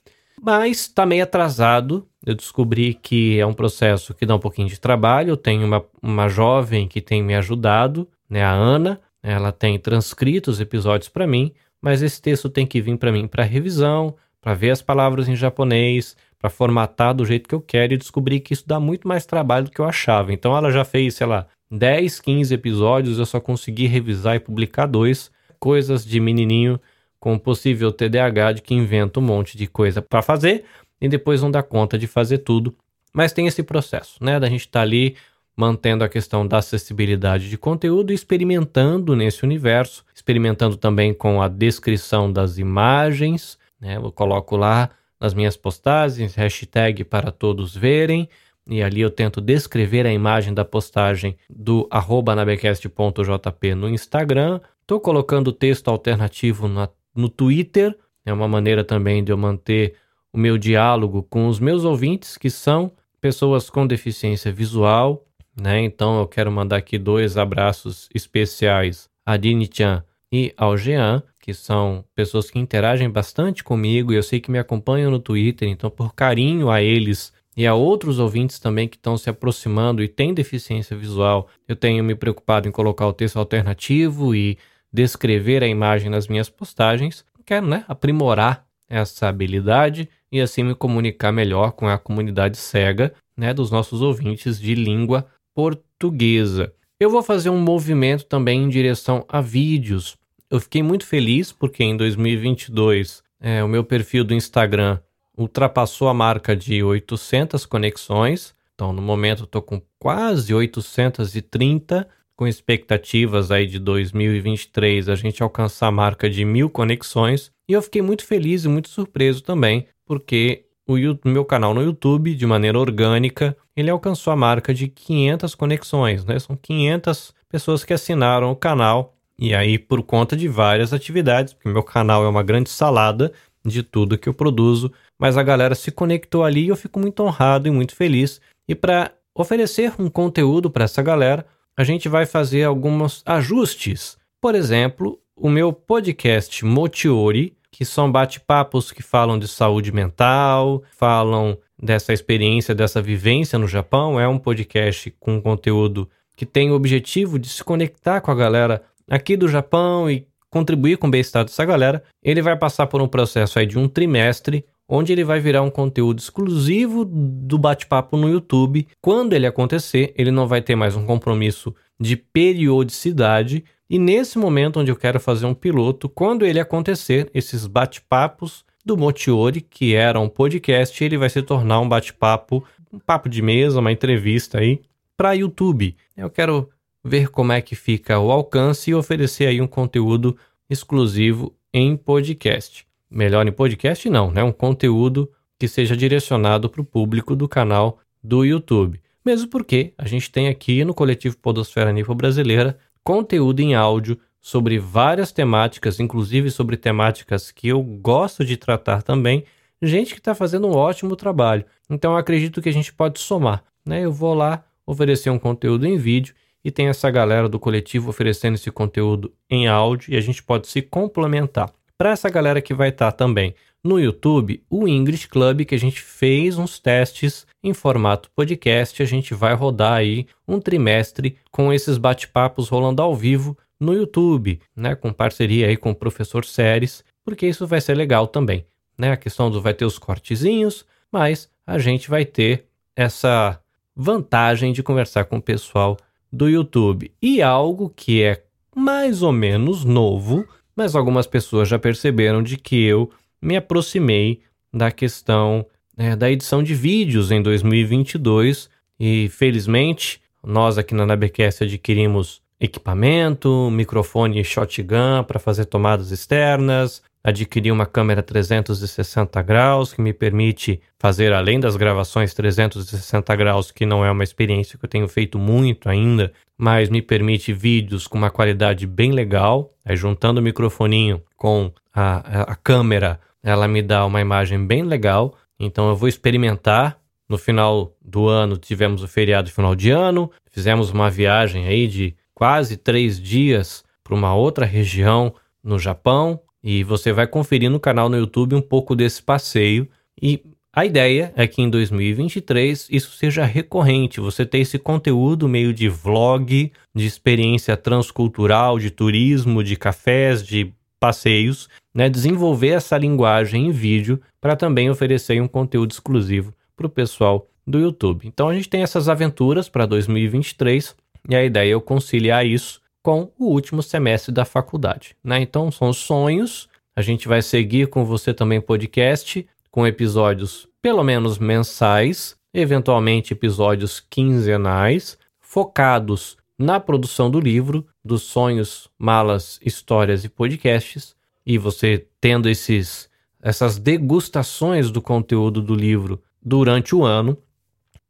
Mas 0.41 0.81
está 0.81 1.05
meio 1.05 1.23
atrasado. 1.23 2.07
Eu 2.25 2.33
descobri 2.33 2.95
que 2.95 3.39
é 3.39 3.45
um 3.45 3.53
processo 3.53 4.15
que 4.15 4.25
dá 4.25 4.35
um 4.35 4.39
pouquinho 4.39 4.67
de 4.67 4.79
trabalho. 4.79 5.29
Eu 5.29 5.37
tenho 5.37 5.65
uma, 5.65 5.85
uma 6.01 6.27
jovem 6.27 6.87
que 6.87 6.99
tem 6.99 7.21
me 7.21 7.35
ajudado, 7.35 8.09
né? 8.27 8.43
A 8.43 8.51
Ana. 8.51 8.99
Ela 9.21 9.51
tem 9.51 9.77
transcrito 9.77 10.49
os 10.49 10.59
episódios 10.59 11.07
para 11.07 11.27
mim, 11.27 11.53
mas 11.81 12.01
esse 12.01 12.21
texto 12.21 12.49
tem 12.49 12.65
que 12.65 12.81
vir 12.81 12.97
para 12.97 13.11
mim 13.11 13.25
para 13.25 13.43
revisão, 13.43 14.15
para 14.41 14.53
ver 14.53 14.71
as 14.71 14.81
palavras 14.81 15.29
em 15.29 15.35
japonês, 15.35 16.17
para 16.37 16.49
formatar 16.49 17.13
do 17.13 17.25
jeito 17.25 17.47
que 17.47 17.55
eu 17.55 17.61
quero 17.61 17.93
e 17.93 17.97
descobri 17.97 18.41
que 18.41 18.53
isso 18.53 18.67
dá 18.67 18.81
muito 18.81 19.07
mais 19.07 19.25
trabalho 19.25 19.65
do 19.65 19.71
que 19.71 19.79
eu 19.79 19.85
achava. 19.85 20.33
Então 20.33 20.57
ela 20.57 20.71
já 20.71 20.83
fez, 20.83 21.15
sei 21.15 21.27
lá, 21.27 21.47
10, 21.75 22.19
15 22.19 22.53
episódios, 22.53 23.17
eu 23.17 23.25
só 23.25 23.39
consegui 23.39 23.87
revisar 23.87 24.35
e 24.35 24.39
publicar 24.39 24.85
dois. 24.85 25.31
Coisas 25.59 26.05
de 26.05 26.19
menininho 26.19 26.79
com 27.19 27.39
possível 27.39 27.91
TDAH 27.91 28.53
de 28.53 28.61
que 28.61 28.75
inventa 28.75 29.19
um 29.19 29.23
monte 29.23 29.57
de 29.57 29.65
coisa 29.65 30.01
para 30.01 30.21
fazer 30.21 30.65
e 31.01 31.07
depois 31.07 31.41
não 31.41 31.49
dá 31.49 31.63
conta 31.63 31.97
de 31.97 32.05
fazer 32.05 32.39
tudo. 32.39 32.75
Mas 33.11 33.31
tem 33.31 33.47
esse 33.47 33.63
processo, 33.63 34.23
né? 34.23 34.39
Da 34.39 34.47
gente 34.47 34.61
estar 34.61 34.79
tá 34.79 34.83
ali 34.83 35.15
mantendo 35.55 36.03
a 36.03 36.09
questão 36.09 36.45
da 36.45 36.57
acessibilidade 36.57 37.49
de 37.49 37.57
conteúdo 37.57 38.11
e 38.11 38.15
experimentando 38.15 39.15
nesse 39.15 39.43
universo, 39.43 40.03
experimentando 40.13 40.75
também 40.77 41.13
com 41.13 41.41
a 41.41 41.47
descrição 41.47 42.31
das 42.31 42.57
imagens, 42.57 43.57
né? 43.79 43.97
Eu 43.97 44.11
coloco 44.11 44.55
lá 44.57 44.91
nas 45.19 45.33
minhas 45.33 45.57
postagens, 45.57 46.35
hashtag 46.35 47.03
para 47.03 47.31
todos 47.31 47.75
verem, 47.75 48.29
e 48.67 48.81
ali 48.81 49.01
eu 49.01 49.09
tento 49.09 49.41
descrever 49.41 50.05
a 50.05 50.13
imagem 50.13 50.53
da 50.53 50.63
postagem 50.63 51.35
do 51.49 51.87
arroba 51.91 52.35
nabecast.jp 52.35 53.75
no 53.75 53.89
Instagram. 53.89 54.61
Estou 54.81 54.99
colocando 54.99 55.51
texto 55.51 55.89
alternativo 55.89 56.67
na, 56.67 56.89
no 57.15 57.29
Twitter, 57.29 57.95
é 58.25 58.31
uma 58.31 58.47
maneira 58.47 58.83
também 58.83 59.23
de 59.23 59.31
eu 59.31 59.37
manter 59.37 59.95
o 60.31 60.37
meu 60.37 60.57
diálogo 60.57 61.23
com 61.23 61.47
os 61.47 61.59
meus 61.59 61.83
ouvintes, 61.83 62.37
que 62.37 62.49
são 62.49 62.91
pessoas 63.19 63.69
com 63.69 63.85
deficiência 63.85 64.51
visual, 64.51 65.25
né? 65.59 65.81
Então 65.81 66.19
eu 66.19 66.27
quero 66.27 66.51
mandar 66.51 66.77
aqui 66.77 66.97
dois 66.97 67.37
abraços 67.37 68.09
especiais 68.13 69.09
a 69.25 69.37
Dini-chan 69.37 70.03
e 70.31 70.53
ao 70.57 70.77
Jean, 70.77 71.21
que 71.39 71.53
são 71.53 72.05
pessoas 72.15 72.49
que 72.49 72.57
interagem 72.57 73.09
bastante 73.09 73.63
comigo 73.63 74.11
e 74.11 74.15
eu 74.15 74.23
sei 74.23 74.39
que 74.39 74.49
me 74.49 74.57
acompanham 74.57 75.11
no 75.11 75.19
Twitter, 75.19 75.67
então 75.67 75.89
por 75.89 76.15
carinho 76.15 76.69
a 76.69 76.81
eles 76.81 77.32
e 77.55 77.67
a 77.67 77.73
outros 77.75 78.19
ouvintes 78.19 78.59
também 78.59 78.87
que 78.87 78.95
estão 78.95 79.17
se 79.17 79.29
aproximando 79.29 80.03
e 80.03 80.07
têm 80.07 80.33
deficiência 80.33 80.97
visual, 80.97 81.47
eu 81.67 81.75
tenho 81.75 82.03
me 82.03 82.15
preocupado 82.15 82.67
em 82.67 82.71
colocar 82.71 83.07
o 83.07 83.13
texto 83.13 83.37
alternativo 83.37 84.35
e 84.35 84.57
descrever 84.91 85.63
a 85.63 85.67
imagem 85.67 86.09
nas 86.09 86.27
minhas 86.27 86.49
postagens. 86.49 87.23
Quero 87.45 87.67
né, 87.67 87.85
aprimorar 87.87 88.65
essa 88.89 89.27
habilidade 89.27 90.09
e 90.31 90.41
assim 90.41 90.63
me 90.63 90.75
comunicar 90.75 91.31
melhor 91.31 91.71
com 91.71 91.87
a 91.87 91.97
comunidade 91.97 92.57
cega 92.57 93.13
né, 93.35 93.53
dos 93.53 93.69
nossos 93.69 94.01
ouvintes 94.01 94.59
de 94.59 94.75
língua 94.75 95.27
portuguesa. 95.53 96.73
Eu 96.99 97.09
vou 97.09 97.21
fazer 97.21 97.49
um 97.49 97.59
movimento 97.59 98.25
também 98.25 98.63
em 98.63 98.69
direção 98.69 99.25
a 99.27 99.41
vídeos. 99.41 100.15
Eu 100.49 100.59
fiquei 100.59 100.81
muito 100.81 101.05
feliz 101.05 101.51
porque 101.51 101.83
em 101.83 101.97
2022 101.97 103.23
é, 103.39 103.63
o 103.63 103.67
meu 103.67 103.83
perfil 103.83 104.23
do 104.23 104.33
Instagram 104.33 104.99
ultrapassou 105.37 106.07
a 106.07 106.13
marca 106.13 106.55
de 106.55 106.83
800 106.83 107.65
conexões. 107.65 108.53
Então, 108.73 108.91
no 108.91 109.01
momento, 109.01 109.43
estou 109.43 109.61
com 109.61 109.81
quase 109.99 110.53
830, 110.53 112.07
com 112.35 112.47
expectativas 112.47 113.51
aí 113.51 113.67
de 113.67 113.79
2023 113.79 115.07
a 115.07 115.15
gente 115.15 115.43
alcançar 115.43 115.87
a 115.87 115.91
marca 115.91 116.29
de 116.29 116.43
mil 116.43 116.69
conexões. 116.69 117.51
E 117.67 117.73
eu 117.73 117.81
fiquei 117.81 118.01
muito 118.01 118.25
feliz 118.25 118.65
e 118.65 118.69
muito 118.69 118.89
surpreso 118.89 119.43
também, 119.43 119.87
porque 120.05 120.65
o 120.87 120.95
meu 121.23 121.45
canal 121.45 121.73
no 121.73 121.81
YouTube, 121.81 122.35
de 122.35 122.45
maneira 122.45 122.77
orgânica, 122.77 123.55
ele 123.75 123.89
alcançou 123.89 124.33
a 124.33 124.35
marca 124.35 124.73
de 124.73 124.87
500 124.87 125.55
conexões, 125.55 126.25
né? 126.25 126.37
São 126.39 126.57
500 126.57 127.33
pessoas 127.47 127.83
que 127.85 127.93
assinaram 127.93 128.51
o 128.51 128.55
canal 128.55 129.15
e 129.39 129.55
aí 129.55 129.77
por 129.77 130.03
conta 130.03 130.35
de 130.35 130.47
várias 130.47 130.93
atividades, 130.93 131.53
porque 131.53 131.69
meu 131.69 131.83
canal 131.83 132.23
é 132.23 132.27
uma 132.27 132.43
grande 132.43 132.69
salada 132.69 133.31
de 133.65 133.83
tudo 133.83 134.17
que 134.17 134.27
eu 134.27 134.33
produzo, 134.33 134.91
mas 135.17 135.37
a 135.37 135.43
galera 135.43 135.75
se 135.75 135.91
conectou 135.91 136.43
ali 136.43 136.65
e 136.65 136.67
eu 136.67 136.75
fico 136.75 136.99
muito 136.99 137.23
honrado 137.23 137.67
e 137.67 137.71
muito 137.71 137.95
feliz. 137.95 138.41
E 138.67 138.75
para 138.75 139.11
oferecer 139.35 139.93
um 139.99 140.09
conteúdo 140.09 140.69
para 140.69 140.85
essa 140.85 141.01
galera, 141.01 141.45
a 141.75 141.83
gente 141.83 142.07
vai 142.07 142.25
fazer 142.25 142.63
alguns 142.63 143.23
ajustes. 143.25 144.17
Por 144.41 144.55
exemplo, 144.55 145.19
o 145.35 145.49
meu 145.49 145.73
podcast 145.73 146.63
Motiori, 146.63 147.55
que 147.71 147.83
são 147.83 148.11
bate-papos 148.11 148.91
que 148.91 149.01
falam 149.01 149.39
de 149.39 149.47
saúde 149.47 149.91
mental, 149.91 150.83
falam 150.91 151.57
dessa 151.81 152.13
experiência, 152.13 152.75
dessa 152.75 153.01
vivência 153.01 153.57
no 153.57 153.67
Japão. 153.67 154.19
É 154.19 154.27
um 154.27 154.37
podcast 154.37 155.09
com 155.19 155.41
conteúdo 155.41 156.07
que 156.35 156.45
tem 156.45 156.71
o 156.71 156.75
objetivo 156.75 157.39
de 157.39 157.49
se 157.49 157.63
conectar 157.63 158.21
com 158.21 158.31
a 158.31 158.35
galera 158.35 158.83
aqui 159.09 159.35
do 159.35 159.47
Japão 159.47 160.09
e 160.09 160.27
contribuir 160.53 160.97
com 160.97 161.07
o 161.07 161.11
bem-estar 161.11 161.43
dessa 161.43 161.65
galera. 161.65 162.03
Ele 162.21 162.41
vai 162.41 162.55
passar 162.55 162.87
por 162.87 163.01
um 163.01 163.07
processo 163.07 163.57
aí 163.57 163.65
de 163.65 163.77
um 163.77 163.89
trimestre, 163.89 164.63
onde 164.87 165.11
ele 165.11 165.23
vai 165.23 165.39
virar 165.39 165.63
um 165.63 165.69
conteúdo 165.69 166.19
exclusivo 166.19 167.03
do 167.03 167.57
bate-papo 167.57 168.15
no 168.15 168.29
YouTube. 168.29 168.87
Quando 169.01 169.33
ele 169.33 169.47
acontecer, 169.47 170.13
ele 170.15 170.29
não 170.29 170.47
vai 170.47 170.61
ter 170.61 170.75
mais 170.75 170.95
um 170.95 171.05
compromisso 171.05 171.73
de 171.99 172.15
periodicidade, 172.15 173.63
e 173.89 173.99
nesse 173.99 174.37
momento 174.37 174.79
onde 174.79 174.91
eu 174.91 174.95
quero 174.95 175.19
fazer 175.19 175.45
um 175.45 175.53
piloto, 175.53 176.07
quando 176.07 176.45
ele 176.45 176.59
acontecer, 176.59 177.29
esses 177.33 177.67
bate-papos 177.67 178.65
do 178.85 178.97
Motiori, 178.97 179.61
que 179.61 179.95
era 179.95 180.19
um 180.19 180.29
podcast, 180.29 181.03
ele 181.03 181.17
vai 181.17 181.29
se 181.29 181.41
tornar 181.41 181.79
um 181.79 181.87
bate-papo, 181.87 182.63
um 182.91 182.99
papo 182.99 183.29
de 183.29 183.41
mesa, 183.41 183.79
uma 183.79 183.91
entrevista 183.91 184.59
aí 184.59 184.81
para 185.15 185.33
YouTube. 185.33 185.95
Eu 186.17 186.29
quero 186.29 186.69
ver 187.03 187.29
como 187.29 187.51
é 187.51 187.61
que 187.61 187.75
fica 187.75 188.19
o 188.19 188.31
alcance 188.31 188.89
e 188.89 188.95
oferecer 188.95 189.47
aí 189.47 189.59
um 189.59 189.67
conteúdo 189.67 190.37
exclusivo 190.69 191.53
em 191.73 191.97
podcast. 191.97 192.85
Melhor 193.09 193.47
em 193.47 193.51
podcast 193.51 194.09
não, 194.09 194.31
né? 194.31 194.43
Um 194.43 194.51
conteúdo 194.51 195.29
que 195.59 195.67
seja 195.67 195.95
direcionado 195.95 196.69
para 196.69 196.81
o 196.81 196.85
público 196.85 197.35
do 197.35 197.47
canal 197.47 197.99
do 198.23 198.43
YouTube. 198.43 198.99
Mesmo 199.25 199.49
porque 199.49 199.93
a 199.97 200.05
gente 200.05 200.31
tem 200.31 200.47
aqui 200.47 200.83
no 200.83 200.93
coletivo 200.93 201.37
Podosfera 201.37 201.91
Nipo 201.91 202.15
Brasileira 202.15 202.77
conteúdo 203.03 203.59
em 203.59 203.75
áudio 203.75 204.17
sobre 204.41 204.77
várias 204.77 205.31
temáticas, 205.31 205.99
inclusive 205.99 206.49
sobre 206.51 206.75
temáticas 206.75 207.51
que 207.51 207.67
eu 207.67 207.81
gosto 207.81 208.43
de 208.43 208.57
tratar 208.57 209.01
também. 209.01 209.45
Gente 209.81 210.13
que 210.13 210.19
está 210.19 210.33
fazendo 210.33 210.67
um 210.67 210.75
ótimo 210.75 211.15
trabalho. 211.15 211.65
Então 211.89 212.15
acredito 212.15 212.61
que 212.61 212.69
a 212.69 212.73
gente 212.73 212.93
pode 212.93 213.19
somar. 213.19 213.63
Né? 213.85 214.01
Eu 214.01 214.11
vou 214.11 214.33
lá 214.33 214.63
oferecer 214.85 215.29
um 215.29 215.39
conteúdo 215.39 215.85
em 215.85 215.97
vídeo 215.97 216.33
e 216.63 216.71
tem 216.71 216.87
essa 216.87 217.09
galera 217.11 217.49
do 217.49 217.59
coletivo 217.59 218.09
oferecendo 218.09 218.55
esse 218.55 218.71
conteúdo 218.71 219.33
em 219.49 219.67
áudio 219.67 220.13
e 220.13 220.17
a 220.17 220.21
gente 220.21 220.41
pode 220.41 220.67
se 220.67 220.81
complementar. 220.81 221.71
Para 221.97 222.11
essa 222.11 222.29
galera 222.29 222.61
que 222.61 222.73
vai 222.73 222.89
estar 222.89 223.11
tá 223.11 223.17
também 223.17 223.53
no 223.83 223.99
YouTube, 223.99 224.63
o 224.69 224.87
English 224.87 225.27
Club, 225.27 225.65
que 225.65 225.75
a 225.75 225.79
gente 225.79 226.01
fez 226.01 226.57
uns 226.57 226.79
testes 226.79 227.45
em 227.61 227.73
formato 227.73 228.31
podcast, 228.33 229.03
a 229.03 229.05
gente 229.05 229.33
vai 229.33 229.53
rodar 229.53 229.93
aí 229.93 230.25
um 230.47 230.59
trimestre 230.59 231.37
com 231.51 231.71
esses 231.71 231.97
bate-papos 231.97 232.69
rolando 232.69 233.01
ao 233.01 233.13
vivo 233.13 233.57
no 233.79 233.93
YouTube, 233.93 234.61
né, 234.75 234.95
com 234.95 235.11
parceria 235.11 235.67
aí 235.67 235.75
com 235.75 235.91
o 235.91 235.95
professor 235.95 236.45
Séries, 236.45 237.03
porque 237.25 237.45
isso 237.45 237.67
vai 237.67 237.81
ser 237.81 237.95
legal 237.95 238.27
também, 238.27 238.65
né? 238.97 239.11
A 239.11 239.17
questão 239.17 239.51
do 239.51 239.61
vai 239.61 239.73
ter 239.73 239.85
os 239.85 239.97
cortezinhos, 239.97 240.85
mas 241.11 241.49
a 241.67 241.77
gente 241.77 242.09
vai 242.09 242.25
ter 242.25 242.65
essa 242.95 243.59
vantagem 243.95 244.71
de 244.71 244.81
conversar 244.81 245.25
com 245.25 245.37
o 245.37 245.41
pessoal 245.41 245.97
do 246.33 246.49
YouTube. 246.49 247.11
E 247.21 247.43
algo 247.43 247.93
que 247.95 248.23
é 248.23 248.43
mais 248.75 249.21
ou 249.21 249.31
menos 249.31 249.85
novo, 249.85 250.43
mas 250.75 250.95
algumas 250.95 251.27
pessoas 251.27 251.69
já 251.69 251.77
perceberam 251.77 252.41
de 252.41 252.57
que 252.57 252.83
eu 252.83 253.11
me 253.39 253.55
aproximei 253.55 254.41
da 254.73 254.89
questão 254.89 255.63
é, 255.95 256.15
da 256.15 256.31
edição 256.31 256.63
de 256.63 256.73
vídeos 256.73 257.29
em 257.29 257.39
2022 257.39 258.67
e 258.99 259.29
felizmente 259.29 260.19
nós 260.43 260.79
aqui 260.79 260.95
na 260.95 261.05
Nabecast 261.05 261.63
adquirimos 261.63 262.41
equipamento, 262.59 263.69
microfone 263.69 264.43
shotgun 264.43 265.23
para 265.27 265.39
fazer 265.39 265.65
tomadas 265.65 266.09
externas, 266.09 267.03
adquiri 267.23 267.71
uma 267.71 267.85
câmera 267.85 268.21
360 268.21 269.41
graus 269.41 269.93
que 269.93 270.01
me 270.01 270.11
permite 270.11 270.81
fazer 270.99 271.31
além 271.31 271.59
das 271.59 271.77
gravações 271.77 272.33
360 272.33 273.35
graus, 273.35 273.71
que 273.71 273.85
não 273.85 274.03
é 274.03 274.11
uma 274.11 274.23
experiência 274.23 274.77
que 274.77 274.83
eu 274.83 274.89
tenho 274.89 275.07
feito 275.07 275.39
muito 275.39 275.87
ainda, 275.87 276.33
mas 276.57 276.89
me 276.89 277.01
permite 277.01 277.53
vídeos 277.53 278.07
com 278.07 278.17
uma 278.17 278.29
qualidade 278.29 278.85
bem 278.85 279.11
legal. 279.11 279.73
Aí 279.85 279.95
juntando 279.95 280.41
o 280.41 280.43
microfoninho 280.43 281.23
com 281.37 281.71
a, 281.93 282.51
a, 282.51 282.55
câmera, 282.55 283.19
ela 283.41 283.67
me 283.67 283.81
dá 283.81 284.05
uma 284.05 284.19
imagem 284.19 284.65
bem 284.65 284.83
legal. 284.83 285.35
Então 285.57 285.87
eu 285.87 285.95
vou 285.95 286.09
experimentar. 286.09 286.97
No 287.29 287.37
final 287.37 287.95
do 288.01 288.27
ano 288.27 288.57
tivemos 288.57 289.01
o 289.01 289.07
feriado 289.07 289.49
final 289.49 289.73
de 289.73 289.89
ano, 289.89 290.29
fizemos 290.51 290.91
uma 290.91 291.09
viagem 291.09 291.65
aí 291.65 291.87
de 291.87 292.15
quase 292.33 292.75
três 292.75 293.19
dias 293.19 293.83
para 294.03 294.13
uma 294.13 294.35
outra 294.35 294.65
região 294.65 295.33
no 295.63 295.79
Japão 295.79 296.41
e 296.63 296.83
você 296.83 297.11
vai 297.11 297.27
conferir 297.27 297.69
no 297.69 297.79
canal 297.79 298.07
no 298.07 298.17
YouTube 298.17 298.55
um 298.55 298.61
pouco 298.61 298.95
desse 298.95 299.21
passeio 299.21 299.87
e 300.21 300.41
a 300.75 300.85
ideia 300.85 301.31
é 301.35 301.45
que 301.45 301.61
em 301.61 301.69
2023 301.69 302.87
isso 302.89 303.11
seja 303.15 303.45
recorrente, 303.45 304.19
você 304.19 304.43
ter 304.43 304.57
esse 304.57 304.79
conteúdo 304.79 305.47
meio 305.47 305.71
de 305.71 305.87
vlog, 305.87 306.71
de 306.95 307.05
experiência 307.05 307.77
transcultural, 307.77 308.79
de 308.79 308.89
turismo, 308.89 309.63
de 309.63 309.75
cafés, 309.75 310.43
de 310.43 310.73
passeios, 310.99 311.69
né? 311.93 312.09
desenvolver 312.09 312.69
essa 312.69 312.97
linguagem 312.97 313.67
em 313.67 313.71
vídeo 313.71 314.19
para 314.41 314.55
também 314.55 314.89
oferecer 314.89 315.39
um 315.39 315.47
conteúdo 315.47 315.91
exclusivo 315.91 316.53
para 316.75 316.87
o 316.87 316.89
pessoal 316.89 317.47
do 317.67 317.79
YouTube. 317.79 318.27
Então 318.27 318.49
a 318.49 318.55
gente 318.55 318.69
tem 318.69 318.81
essas 318.81 319.07
aventuras 319.07 319.69
para 319.69 319.85
2023 319.85 320.95
e 321.29 321.35
a 321.35 321.43
ideia 321.43 321.69
é 321.69 321.73
eu 321.73 321.81
conciliar 321.81 322.45
isso 322.45 322.81
com 323.03 323.31
o 323.37 323.47
último 323.47 323.83
semestre 323.83 324.31
da 324.31 324.45
faculdade. 324.45 325.15
Né? 325.23 325.41
Então 325.41 325.69
são 325.69 325.91
sonhos, 325.93 326.69
a 326.95 327.01
gente 327.01 327.27
vai 327.27 327.41
seguir 327.41 327.87
com 327.87 328.05
você 328.05 328.33
também 328.33 328.61
podcast, 328.61 329.45
com 329.69 329.85
episódios 329.85 330.67
pelo 330.81 331.03
menos 331.03 331.37
mensais, 331.37 332.35
eventualmente 332.53 333.33
episódios 333.33 333.99
quinzenais, 333.99 335.17
focados 335.39 336.37
na 336.57 336.79
produção 336.79 337.29
do 337.29 337.39
livro, 337.39 337.85
dos 338.03 338.23
sonhos, 338.23 338.89
malas, 338.97 339.59
histórias 339.63 340.23
e 340.23 340.29
podcasts, 340.29 341.15
e 341.45 341.57
você 341.57 342.07
tendo 342.21 342.49
esses 342.49 343.11
essas 343.41 343.77
degustações 343.77 344.89
do 344.89 345.01
conteúdo 345.01 345.61
do 345.61 345.75
livro 345.75 346.23
durante 346.41 346.95
o 346.95 347.03
ano. 347.03 347.37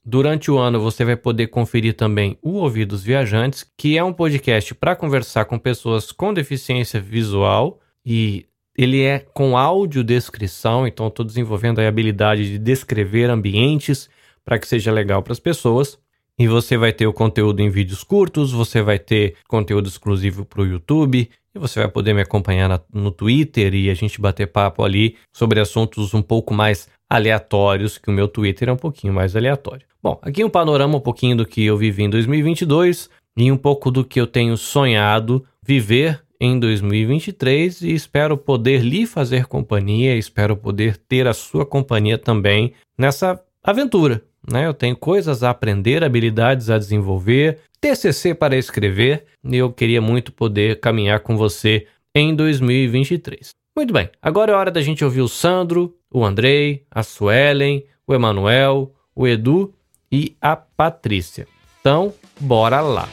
Durante 0.06 0.52
o 0.52 0.58
ano 0.58 0.82
você 0.82 1.06
vai 1.06 1.16
poder 1.16 1.48
conferir 1.48 1.94
também 1.94 2.38
o 2.42 2.56
Ouvidos 2.56 3.04
Viajantes, 3.04 3.66
que 3.78 3.98
é 3.98 4.04
um 4.04 4.12
podcast 4.12 4.76
para 4.76 4.98
conversar 4.98 5.46
com 5.46 5.58
pessoas 5.58 6.12
com 6.12 6.34
deficiência 6.34 7.00
visual 7.00 7.80
e 8.06 8.46
ele 8.78 9.02
é 9.02 9.20
com 9.20 9.58
audiodescrição, 9.58 10.86
então 10.86 11.08
estou 11.08 11.26
desenvolvendo 11.26 11.80
a 11.80 11.88
habilidade 11.88 12.50
de 12.50 12.58
descrever 12.58 13.30
ambientes 13.30 14.10
para 14.44 14.60
que 14.60 14.68
seja 14.68 14.92
legal 14.92 15.24
para 15.24 15.32
as 15.32 15.40
pessoas. 15.40 15.98
E 16.38 16.48
você 16.48 16.76
vai 16.76 16.92
ter 16.92 17.06
o 17.06 17.14
conteúdo 17.14 17.62
em 17.62 17.70
vídeos 17.70 18.04
curtos, 18.04 18.52
você 18.52 18.82
vai 18.82 18.98
ter 18.98 19.36
conteúdo 19.48 19.88
exclusivo 19.88 20.44
para 20.44 20.64
o 20.64 20.66
YouTube, 20.66 21.30
e 21.56 21.60
você 21.60 21.80
vai 21.80 21.88
poder 21.88 22.14
me 22.14 22.22
acompanhar 22.22 22.68
na, 22.68 22.82
no 22.92 23.12
Twitter 23.12 23.76
e 23.76 23.90
a 23.90 23.94
gente 23.94 24.20
bater 24.20 24.48
papo 24.48 24.84
ali 24.84 25.16
sobre 25.32 25.60
assuntos 25.60 26.14
um 26.16 26.22
pouco 26.24 26.54
mais 26.54 26.90
aleatórios, 27.14 28.00
que 28.00 28.10
o 28.10 28.14
meu 28.14 28.28
Twitter 28.28 28.70
é 28.70 28.72
um 28.72 28.78
pouquinho 28.78 29.14
mais 29.14 29.36
aleatório. 29.36 29.86
Bom, 30.02 30.20
aqui 30.24 30.44
um 30.44 30.50
panorama 30.50 30.98
um 30.98 31.00
pouquinho 31.00 31.38
do 31.38 31.46
que 31.46 31.64
eu 31.64 31.78
vivi 31.78 32.02
em 32.02 32.10
2022 32.10 33.08
e 33.38 33.52
um 33.52 33.58
pouco 33.58 33.92
do 33.92 34.04
que 34.04 34.20
eu 34.20 34.26
tenho 34.26 34.58
sonhado 34.58 35.46
viver 35.64 36.24
em 36.42 36.60
2023 36.60 37.84
e 37.84 37.94
espero 37.94 38.36
poder 38.36 38.82
lhe 38.82 39.06
fazer 39.06 39.46
companhia, 39.46 40.18
espero 40.18 40.58
poder 40.58 40.98
ter 40.98 41.28
a 41.28 41.34
sua 41.34 41.68
companhia 41.68 42.18
também 42.18 42.74
nessa 42.98 43.40
aventura. 43.64 44.24
Né? 44.52 44.66
Eu 44.66 44.74
tenho 44.74 44.98
coisas 44.98 45.44
a 45.44 45.52
aprender, 45.52 46.04
habilidades 46.04 46.72
a 46.72 46.80
desenvolver, 46.80 47.60
TCC 47.80 48.34
para 48.34 48.58
escrever 48.58 49.26
e 49.44 49.56
eu 49.56 49.72
queria 49.72 50.02
muito 50.02 50.32
poder 50.32 50.80
caminhar 50.80 51.20
com 51.20 51.38
você 51.38 51.86
em 52.16 52.36
2023. 52.36 53.52
Muito 53.76 53.92
bem, 53.92 54.08
agora 54.22 54.52
é 54.52 54.56
hora 54.56 54.70
da 54.70 54.84
gente 54.84 55.04
ouvir 55.04 55.22
o 55.22 55.28
Sandro, 55.28 55.96
o 56.14 56.24
Andrei, 56.24 56.86
a 56.92 57.02
Suelen, 57.02 57.84
o 58.06 58.14
Emanuel, 58.14 58.94
o 59.16 59.28
Edu 59.28 59.74
e 60.12 60.38
a 60.40 60.56
Patrícia. 60.56 61.48
Então, 61.82 62.14
bora 62.40 62.82
lá! 62.82 63.10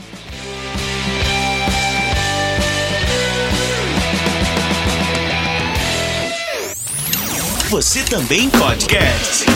Você 7.70 8.04
também 8.04 8.50
podcast. 8.50 9.46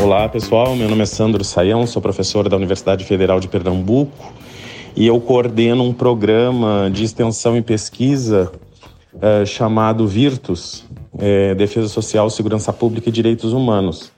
Olá 0.00 0.30
pessoal, 0.30 0.74
meu 0.74 0.88
nome 0.88 1.02
é 1.02 1.06
Sandro 1.06 1.44
Saião, 1.44 1.86
sou 1.86 2.00
professor 2.00 2.48
da 2.48 2.56
Universidade 2.56 3.04
Federal 3.04 3.38
de 3.38 3.48
Pernambuco 3.48 4.32
e 4.96 5.06
eu 5.06 5.20
coordeno 5.20 5.84
um 5.84 5.92
programa 5.92 6.90
de 6.90 7.04
extensão 7.04 7.54
e 7.54 7.60
pesquisa 7.60 8.50
é, 9.20 9.44
chamado 9.44 10.06
Virtus, 10.06 10.84
é, 11.18 11.54
Defesa 11.54 11.88
Social, 11.88 12.28
Segurança 12.30 12.72
Pública 12.72 13.08
e 13.08 13.12
Direitos 13.12 13.52
Humanos. 13.52 14.12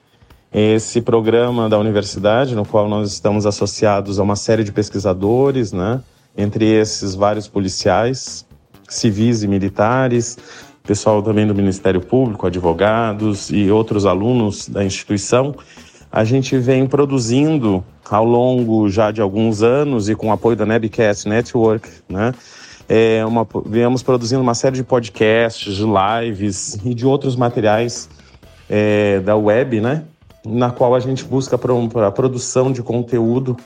Esse 0.52 1.00
programa 1.00 1.68
da 1.68 1.78
universidade, 1.78 2.54
no 2.54 2.66
qual 2.66 2.88
nós 2.88 3.12
estamos 3.12 3.46
associados 3.46 4.18
a 4.18 4.22
uma 4.22 4.36
série 4.36 4.64
de 4.64 4.72
pesquisadores, 4.72 5.72
né, 5.72 6.00
entre 6.36 6.66
esses 6.66 7.14
vários 7.14 7.48
policiais, 7.48 8.46
civis 8.88 9.42
e 9.42 9.48
militares, 9.48 10.36
pessoal 10.82 11.22
também 11.22 11.46
do 11.46 11.54
Ministério 11.54 12.00
Público, 12.00 12.46
advogados 12.46 13.50
e 13.50 13.70
outros 13.70 14.04
alunos 14.04 14.68
da 14.68 14.84
instituição, 14.84 15.54
a 16.10 16.24
gente 16.24 16.58
vem 16.58 16.86
produzindo 16.86 17.82
ao 18.10 18.24
longo 18.24 18.88
já 18.90 19.10
de 19.10 19.22
alguns 19.22 19.62
anos 19.62 20.08
e 20.10 20.14
com 20.14 20.28
o 20.28 20.32
apoio 20.32 20.56
da 20.56 20.66
Nebcast 20.66 21.26
Network, 21.26 21.88
né? 22.08 22.34
É 22.88 23.24
uma, 23.24 23.46
viemos 23.64 24.02
produzindo 24.02 24.42
uma 24.42 24.54
série 24.54 24.76
de 24.76 24.84
podcasts, 24.84 25.74
de 25.74 25.84
lives 25.84 26.78
e 26.84 26.94
de 26.94 27.06
outros 27.06 27.36
materiais 27.36 28.08
é, 28.68 29.20
da 29.20 29.36
web, 29.36 29.80
né? 29.80 30.04
Na 30.44 30.70
qual 30.70 30.94
a 30.94 31.00
gente 31.00 31.24
busca 31.24 31.56
a 31.56 32.10
produção 32.10 32.72
de 32.72 32.82
conteúdo 32.82 33.56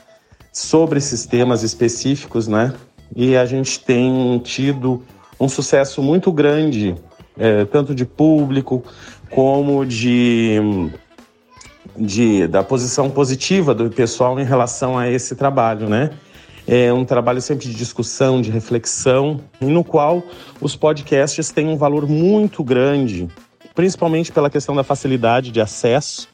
sobre 0.53 0.99
sistemas 1.01 1.63
específicos, 1.63 2.47
né? 2.47 2.73
E 3.15 3.35
a 3.35 3.45
gente 3.45 3.79
tem 3.79 4.39
tido 4.39 5.03
um 5.39 5.47
sucesso 5.47 6.01
muito 6.01 6.31
grande, 6.31 6.95
é, 7.37 7.65
tanto 7.65 7.93
de 7.93 8.05
público 8.05 8.83
como 9.29 9.85
de, 9.85 10.57
de 11.95 12.47
da 12.47 12.63
posição 12.63 13.09
positiva 13.09 13.73
do 13.73 13.89
pessoal 13.89 14.39
em 14.39 14.43
relação 14.43 14.97
a 14.97 15.09
esse 15.09 15.35
trabalho, 15.35 15.87
né? 15.87 16.11
É 16.67 16.91
um 16.91 17.05
trabalho 17.05 17.41
sempre 17.41 17.65
de 17.65 17.73
discussão, 17.73 18.41
de 18.41 18.51
reflexão, 18.51 19.39
no 19.61 19.85
qual 19.85 20.21
os 20.59 20.75
podcasts 20.75 21.49
têm 21.49 21.69
um 21.69 21.77
valor 21.77 22.05
muito 22.05 22.61
grande, 22.61 23.29
principalmente 23.73 24.33
pela 24.33 24.49
questão 24.49 24.75
da 24.75 24.83
facilidade 24.83 25.49
de 25.49 25.61
acesso, 25.61 26.27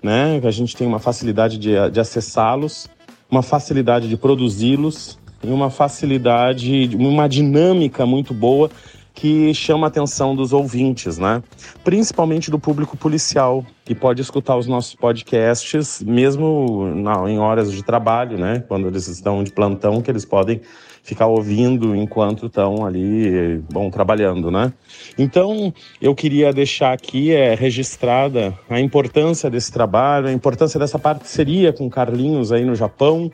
né? 0.00 0.40
A 0.44 0.50
gente 0.52 0.76
tem 0.76 0.86
uma 0.86 1.00
facilidade 1.00 1.58
de, 1.58 1.72
de 1.90 1.98
acessá-los, 1.98 2.88
uma 3.28 3.42
facilidade 3.42 4.08
de 4.08 4.16
produzi-los 4.16 5.18
e 5.42 5.48
uma 5.48 5.68
facilidade, 5.68 6.90
uma 6.94 7.28
dinâmica 7.28 8.06
muito 8.06 8.32
boa 8.32 8.70
que 9.14 9.52
chama 9.54 9.86
a 9.86 9.88
atenção 9.88 10.34
dos 10.34 10.52
ouvintes, 10.52 11.18
né? 11.18 11.42
Principalmente 11.84 12.50
do 12.50 12.58
público 12.58 12.96
policial, 12.96 13.64
que 13.84 13.94
pode 13.94 14.22
escutar 14.22 14.56
os 14.56 14.66
nossos 14.66 14.94
podcasts 14.94 16.02
mesmo 16.02 16.94
em 17.28 17.38
horas 17.38 17.70
de 17.72 17.82
trabalho, 17.82 18.38
né? 18.38 18.64
Quando 18.66 18.86
eles 18.86 19.08
estão 19.08 19.44
de 19.44 19.52
plantão, 19.52 20.00
que 20.00 20.10
eles 20.10 20.24
podem 20.24 20.60
ficar 21.02 21.26
ouvindo 21.26 21.96
enquanto 21.96 22.46
estão 22.46 22.86
ali, 22.86 23.58
bom, 23.70 23.90
trabalhando, 23.90 24.50
né? 24.50 24.72
Então, 25.18 25.74
eu 26.00 26.14
queria 26.14 26.52
deixar 26.52 26.92
aqui 26.92 27.32
é, 27.32 27.54
registrada 27.54 28.56
a 28.70 28.80
importância 28.80 29.50
desse 29.50 29.72
trabalho, 29.72 30.28
a 30.28 30.32
importância 30.32 30.78
dessa 30.78 30.98
parceria 30.98 31.72
com 31.72 31.90
Carlinhos 31.90 32.52
aí 32.52 32.64
no 32.64 32.74
Japão 32.74 33.30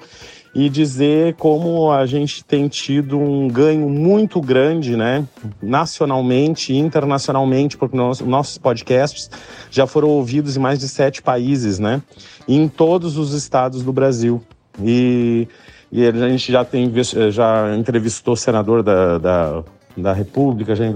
e 0.55 0.69
dizer 0.69 1.35
como 1.35 1.91
a 1.93 2.07
gente 2.07 2.45
tem 2.45 2.69
tido 2.69 3.19
um 3.19 3.49
ganho 3.49 3.89
muito 3.89 4.41
grande, 4.41 4.97
né, 4.97 5.27
nacionalmente 5.63 6.73
e 6.73 6.77
internacionalmente, 6.77 7.77
porque 7.77 7.97
nossos, 7.97 8.27
nossos 8.27 8.59
podcasts 8.59 9.31
já 9.71 9.87
foram 9.87 10.09
ouvidos 10.09 10.57
em 10.57 10.61
mais 10.61 10.79
de 10.79 10.89
sete 10.89 11.23
países, 11.23 11.79
né, 11.79 12.03
em 12.47 12.67
todos 12.69 13.17
os 13.19 13.33
estados 13.33 13.83
do 13.83 13.93
Brasil. 13.93 14.43
E, 14.83 15.49
e 15.91 16.07
a 16.07 16.13
gente 16.29 16.51
já, 16.53 16.65
tem, 16.65 16.93
já 17.31 17.77
entrevistou 17.77 18.35
o 18.35 18.37
senador 18.37 18.83
da, 18.83 19.19
da, 19.19 19.65
da 19.97 20.13
República, 20.13 20.75
já 20.75 20.85
eh, 20.85 20.91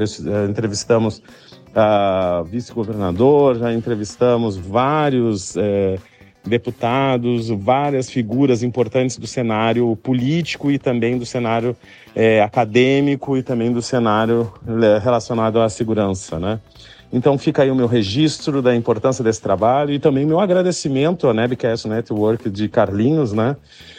entrevistamos 0.49 1.23
vice-governador, 2.47 3.59
já 3.59 3.73
entrevistamos 3.73 4.57
vários. 4.57 5.57
É, 5.57 5.99
deputados, 6.45 7.49
várias 7.49 8.11
figuras 8.11 8.63
importantes 8.63 9.17
do 9.17 9.27
cenário 9.27 9.97
político 9.97 10.71
e 10.71 10.79
também 10.79 11.19
do 11.19 11.27
cenário 11.27 11.77
é, 12.15 12.43
acadêmico 12.43 13.37
e 13.37 13.43
também 13.43 13.73
do 13.73 13.81
cenário 13.81 14.53
é, 14.83 14.99
relacionado 14.99 15.61
à 15.61 15.69
segurança, 15.69 16.39
né? 16.39 16.61
Então 17.13 17.37
fica 17.37 17.63
aí 17.63 17.71
o 17.71 17.75
meu 17.75 17.87
registro 17.87 18.63
da 18.63 18.75
importância 18.75 19.23
desse 19.23 19.41
trabalho 19.41 19.93
e 19.93 19.99
também 19.99 20.25
meu 20.25 20.41
agradecimento 20.41 21.29
à 21.29 21.35
Nebcast 21.35 21.87
Network 21.87 22.49
de 22.49 22.69
Carlinhos, 22.69 23.35
né? 23.35 23.55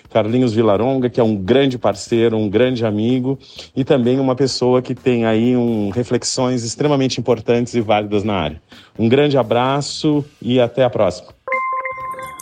Carlinhos 0.10 0.53
Vilaronga, 0.53 1.10
que 1.10 1.19
é 1.19 1.23
um 1.23 1.36
grande 1.36 1.77
parceiro, 1.77 2.38
um 2.38 2.49
grande 2.49 2.86
amigo 2.86 3.38
e 3.75 3.84
também 3.84 4.19
uma 4.19 4.36
pessoa 4.36 4.82
que 4.82 4.93
tem 4.93 5.25
aí 5.25 5.56
um, 5.56 5.89
reflexões 5.89 6.63
extremamente 6.63 7.19
importantes 7.19 7.73
e 7.73 7.82
válidas 7.82 8.23
na 8.23 8.34
área. 8.34 8.62
Um 8.97 9.10
grande 9.10 9.38
abraço 9.38 10.23
e 10.41 10.60
até 10.60 10.84
a 10.84 10.89
próxima. 10.89 11.29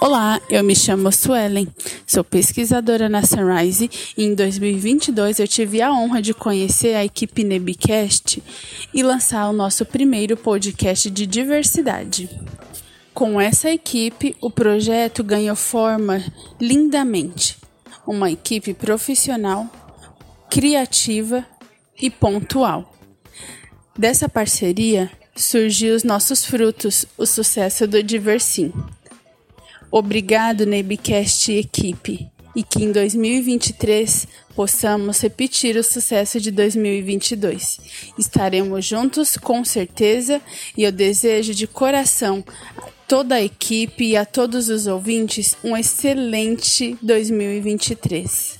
Olá, 0.03 0.41
eu 0.49 0.63
me 0.63 0.75
chamo 0.75 1.11
Suelen, 1.11 1.67
sou 2.07 2.23
pesquisadora 2.23 3.07
na 3.07 3.21
Sunrise 3.21 3.87
e 4.17 4.23
em 4.23 4.33
2022 4.33 5.37
eu 5.39 5.47
tive 5.47 5.79
a 5.79 5.93
honra 5.93 6.19
de 6.23 6.33
conhecer 6.33 6.95
a 6.95 7.05
equipe 7.05 7.43
Nebcast 7.43 8.41
e 8.91 9.03
lançar 9.03 9.47
o 9.47 9.53
nosso 9.53 9.85
primeiro 9.85 10.35
podcast 10.35 11.07
de 11.07 11.27
diversidade. 11.27 12.27
Com 13.13 13.39
essa 13.39 13.69
equipe, 13.69 14.35
o 14.41 14.49
projeto 14.49 15.23
ganhou 15.23 15.55
forma 15.55 16.19
lindamente. 16.59 17.59
Uma 18.07 18.31
equipe 18.31 18.73
profissional, 18.73 19.69
criativa 20.49 21.45
e 22.01 22.09
pontual. 22.09 22.91
Dessa 23.95 24.27
parceria 24.27 25.11
surgiu 25.35 25.95
os 25.95 26.03
nossos 26.03 26.43
frutos, 26.43 27.05
o 27.19 27.27
sucesso 27.27 27.85
do 27.85 28.01
Diversim. 28.01 28.73
Obrigado, 29.91 30.65
Nebcast 30.65 31.51
equipe, 31.51 32.27
e 32.55 32.63
que 32.63 32.81
em 32.81 32.93
2023 32.93 34.25
possamos 34.55 35.19
repetir 35.19 35.75
o 35.75 35.83
sucesso 35.83 36.39
de 36.39 36.49
2022. 36.49 37.79
Estaremos 38.17 38.85
juntos 38.85 39.35
com 39.35 39.65
certeza 39.65 40.41
e 40.77 40.83
eu 40.83 40.93
desejo 40.93 41.53
de 41.53 41.67
coração 41.67 42.41
a 42.77 42.87
toda 43.05 43.35
a 43.35 43.43
equipe 43.43 44.05
e 44.05 44.15
a 44.15 44.23
todos 44.23 44.69
os 44.69 44.87
ouvintes 44.87 45.57
um 45.61 45.75
excelente 45.75 46.97
2023. 47.01 48.59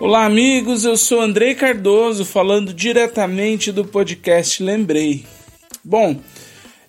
Olá, 0.00 0.26
amigos. 0.26 0.84
Eu 0.84 0.96
sou 0.96 1.20
Andrei 1.20 1.54
Cardoso, 1.54 2.24
falando 2.24 2.74
diretamente 2.74 3.70
do 3.70 3.84
podcast 3.84 4.60
Lembrei. 4.60 5.24
Bom, 5.84 6.20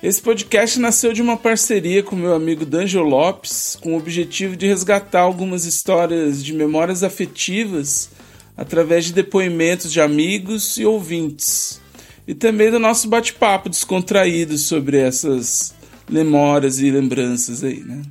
esse 0.02 0.22
podcast 0.22 0.80
nasceu 0.80 1.12
de 1.12 1.24
uma 1.24 1.36
parceria 1.36 2.04
com 2.04 2.16
meu 2.16 2.36
amigo 2.36 2.66
D'Angelo 2.66 3.10
Lopes, 3.10 3.76
com 3.82 3.94
o 3.94 3.98
objetivo 3.98 4.56
de 4.56 4.68
resgatar 4.68 5.22
algumas 5.22 5.66
histórias 5.66 6.44
de 6.44 6.54
memórias 6.54 7.04
afetivas 7.04 8.12
através 8.56 9.06
de 9.06 9.14
depoimentos 9.14 9.92
de 9.92 10.00
amigos 10.00 10.78
e 10.78 10.86
ouvintes, 10.86 11.82
e 12.28 12.36
também 12.36 12.70
do 12.70 12.78
nosso 12.78 13.08
bate-papo 13.08 13.70
descontraído 13.70 14.56
sobre 14.58 14.98
essas 15.00 15.74
memórias 16.08 16.80
e 16.80 16.92
lembranças 16.92 17.64
aí, 17.64 17.80
né? 17.80 18.04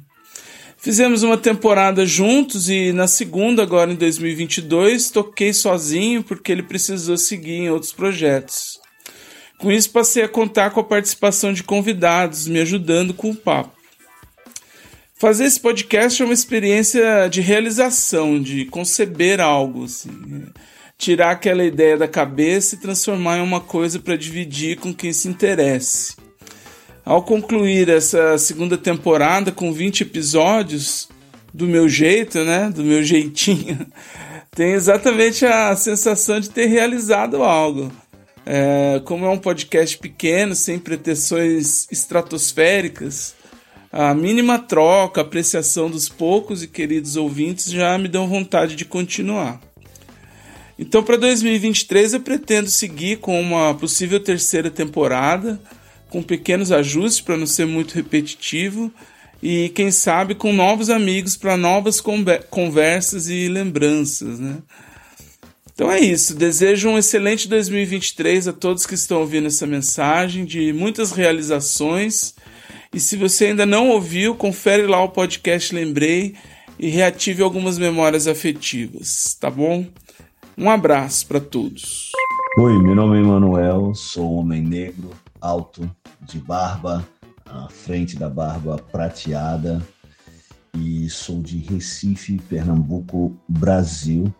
Fizemos 0.76 1.22
uma 1.22 1.36
temporada 1.36 2.04
juntos 2.04 2.68
e 2.68 2.92
na 2.92 3.06
segunda, 3.06 3.62
agora 3.62 3.92
em 3.92 3.96
2022, 3.96 5.10
toquei 5.10 5.52
sozinho 5.52 6.22
porque 6.22 6.52
ele 6.52 6.62
precisou 6.62 7.16
seguir 7.16 7.54
em 7.54 7.70
outros 7.70 7.92
projetos. 7.92 8.75
Com 9.58 9.72
isso, 9.72 9.90
passei 9.90 10.22
a 10.22 10.28
contar 10.28 10.70
com 10.70 10.80
a 10.80 10.84
participação 10.84 11.52
de 11.52 11.62
convidados, 11.62 12.46
me 12.46 12.60
ajudando 12.60 13.14
com 13.14 13.30
o 13.30 13.36
papo. 13.36 13.74
Fazer 15.14 15.44
esse 15.44 15.58
podcast 15.58 16.20
é 16.20 16.24
uma 16.24 16.34
experiência 16.34 17.26
de 17.28 17.40
realização, 17.40 18.40
de 18.40 18.66
conceber 18.66 19.40
algo, 19.40 19.84
assim, 19.84 20.10
né? 20.26 20.42
tirar 20.98 21.30
aquela 21.30 21.64
ideia 21.64 21.96
da 21.96 22.06
cabeça 22.06 22.74
e 22.74 22.78
transformar 22.78 23.38
em 23.38 23.42
uma 23.42 23.60
coisa 23.60 23.98
para 23.98 24.16
dividir 24.16 24.78
com 24.78 24.92
quem 24.92 25.12
se 25.12 25.28
interesse. 25.28 26.16
Ao 27.04 27.22
concluir 27.22 27.88
essa 27.88 28.36
segunda 28.36 28.76
temporada 28.76 29.52
com 29.52 29.72
20 29.72 30.02
episódios, 30.02 31.08
do 31.52 31.66
meu 31.66 31.88
jeito, 31.88 32.44
né, 32.44 32.68
do 32.68 32.84
meu 32.84 33.02
jeitinho, 33.02 33.86
tenho 34.54 34.74
exatamente 34.74 35.46
a 35.46 35.74
sensação 35.76 36.40
de 36.40 36.50
ter 36.50 36.66
realizado 36.66 37.42
algo 37.42 37.90
é, 38.46 39.02
como 39.04 39.26
é 39.26 39.28
um 39.28 39.38
podcast 39.38 39.98
pequeno, 39.98 40.54
sem 40.54 40.78
pretensões 40.78 41.88
estratosféricas, 41.90 43.34
a 43.90 44.14
mínima 44.14 44.58
troca, 44.58 45.20
apreciação 45.20 45.90
dos 45.90 46.08
poucos 46.08 46.62
e 46.62 46.68
queridos 46.68 47.16
ouvintes 47.16 47.70
já 47.70 47.98
me 47.98 48.08
dão 48.08 48.28
vontade 48.28 48.76
de 48.76 48.84
continuar. 48.84 49.60
Então, 50.78 51.02
para 51.02 51.16
2023, 51.16 52.12
eu 52.12 52.20
pretendo 52.20 52.68
seguir 52.68 53.18
com 53.18 53.40
uma 53.40 53.74
possível 53.74 54.20
terceira 54.20 54.70
temporada, 54.70 55.60
com 56.10 56.22
pequenos 56.22 56.70
ajustes 56.70 57.22
para 57.22 57.36
não 57.36 57.46
ser 57.46 57.66
muito 57.66 57.94
repetitivo 57.94 58.92
e, 59.42 59.70
quem 59.70 59.90
sabe, 59.90 60.34
com 60.34 60.52
novos 60.52 60.90
amigos 60.90 61.36
para 61.36 61.56
novas 61.56 62.00
conversas 62.50 63.28
e 63.28 63.48
lembranças, 63.48 64.38
né? 64.38 64.58
Então 65.76 65.92
é 65.92 66.00
isso. 66.00 66.34
Desejo 66.34 66.88
um 66.88 66.96
excelente 66.96 67.46
2023 67.46 68.48
a 68.48 68.52
todos 68.54 68.86
que 68.86 68.94
estão 68.94 69.20
ouvindo 69.20 69.46
essa 69.46 69.66
mensagem, 69.66 70.46
de 70.46 70.72
muitas 70.72 71.12
realizações. 71.12 72.34
E 72.94 72.98
se 72.98 73.14
você 73.14 73.48
ainda 73.48 73.66
não 73.66 73.90
ouviu, 73.90 74.34
confere 74.34 74.86
lá 74.86 75.04
o 75.04 75.10
podcast 75.10 75.74
Lembrei 75.74 76.34
e 76.78 76.88
reative 76.88 77.42
algumas 77.42 77.76
memórias 77.76 78.26
afetivas, 78.26 79.36
tá 79.38 79.50
bom? 79.50 79.84
Um 80.56 80.70
abraço 80.70 81.26
para 81.26 81.40
todos. 81.40 82.10
Oi, 82.58 82.82
meu 82.82 82.94
nome 82.94 83.18
é 83.18 83.20
Emanuel, 83.20 83.94
sou 83.94 84.32
homem 84.32 84.62
negro, 84.62 85.10
alto, 85.38 85.94
de 86.22 86.38
barba, 86.38 87.06
à 87.44 87.68
frente 87.68 88.16
da 88.16 88.30
barba 88.30 88.78
prateada 88.90 89.86
e 90.74 91.10
sou 91.10 91.42
de 91.42 91.58
Recife, 91.58 92.38
Pernambuco, 92.48 93.38
Brasil. 93.46 94.32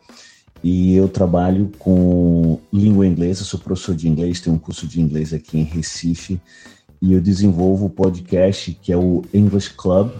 E 0.62 0.94
eu 0.94 1.08
trabalho 1.08 1.70
com 1.78 2.58
língua 2.72 3.06
inglesa, 3.06 3.44
sou 3.44 3.60
professor 3.60 3.94
de 3.94 4.08
inglês, 4.08 4.40
tenho 4.40 4.56
um 4.56 4.58
curso 4.58 4.86
de 4.86 5.00
inglês 5.00 5.32
aqui 5.32 5.58
em 5.58 5.64
Recife 5.64 6.40
e 7.00 7.12
eu 7.12 7.20
desenvolvo 7.20 7.86
o 7.86 7.90
podcast 7.90 8.72
que 8.82 8.92
é 8.92 8.96
o 8.96 9.22
English 9.32 9.70
Club, 9.74 10.12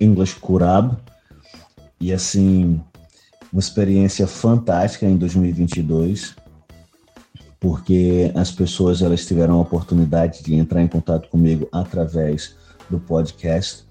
English 0.00 0.36
Curab. 0.36 0.96
E 2.00 2.12
assim, 2.12 2.80
uma 3.52 3.60
experiência 3.60 4.26
fantástica 4.26 5.06
em 5.06 5.16
2022, 5.16 6.34
porque 7.60 8.32
as 8.34 8.50
pessoas 8.50 9.02
elas 9.02 9.24
tiveram 9.26 9.54
a 9.54 9.60
oportunidade 9.62 10.42
de 10.42 10.54
entrar 10.54 10.82
em 10.82 10.88
contato 10.88 11.28
comigo 11.28 11.68
através 11.70 12.56
do 12.90 12.98
podcast, 12.98 13.84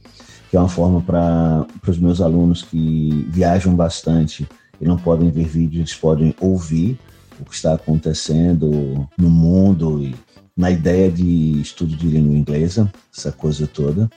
que 0.50 0.58
é 0.58 0.60
uma 0.60 0.68
forma 0.68 1.02
para 1.02 1.66
os 1.88 1.98
meus 1.98 2.20
alunos 2.20 2.64
que 2.64 3.26
viajam 3.30 3.74
bastante 3.74 4.48
e 4.82 4.86
não 4.86 4.98
podem 4.98 5.30
ver 5.30 5.46
vídeos, 5.46 5.78
eles 5.78 5.96
podem 5.96 6.36
ouvir 6.42 6.98
o 7.40 7.46
que 7.46 7.56
está 7.56 7.74
acontecendo 7.74 9.08
no 9.18 9.30
mundo 9.30 10.04
e 10.04 10.16
na 10.58 10.70
ideia 10.70 11.10
de 11.10 11.62
estudo 11.62 11.96
de 11.96 12.08
língua 12.08 12.36
inglesa, 12.36 12.92
essa 13.16 13.32
coisa 13.32 13.68
toda. 13.68 14.10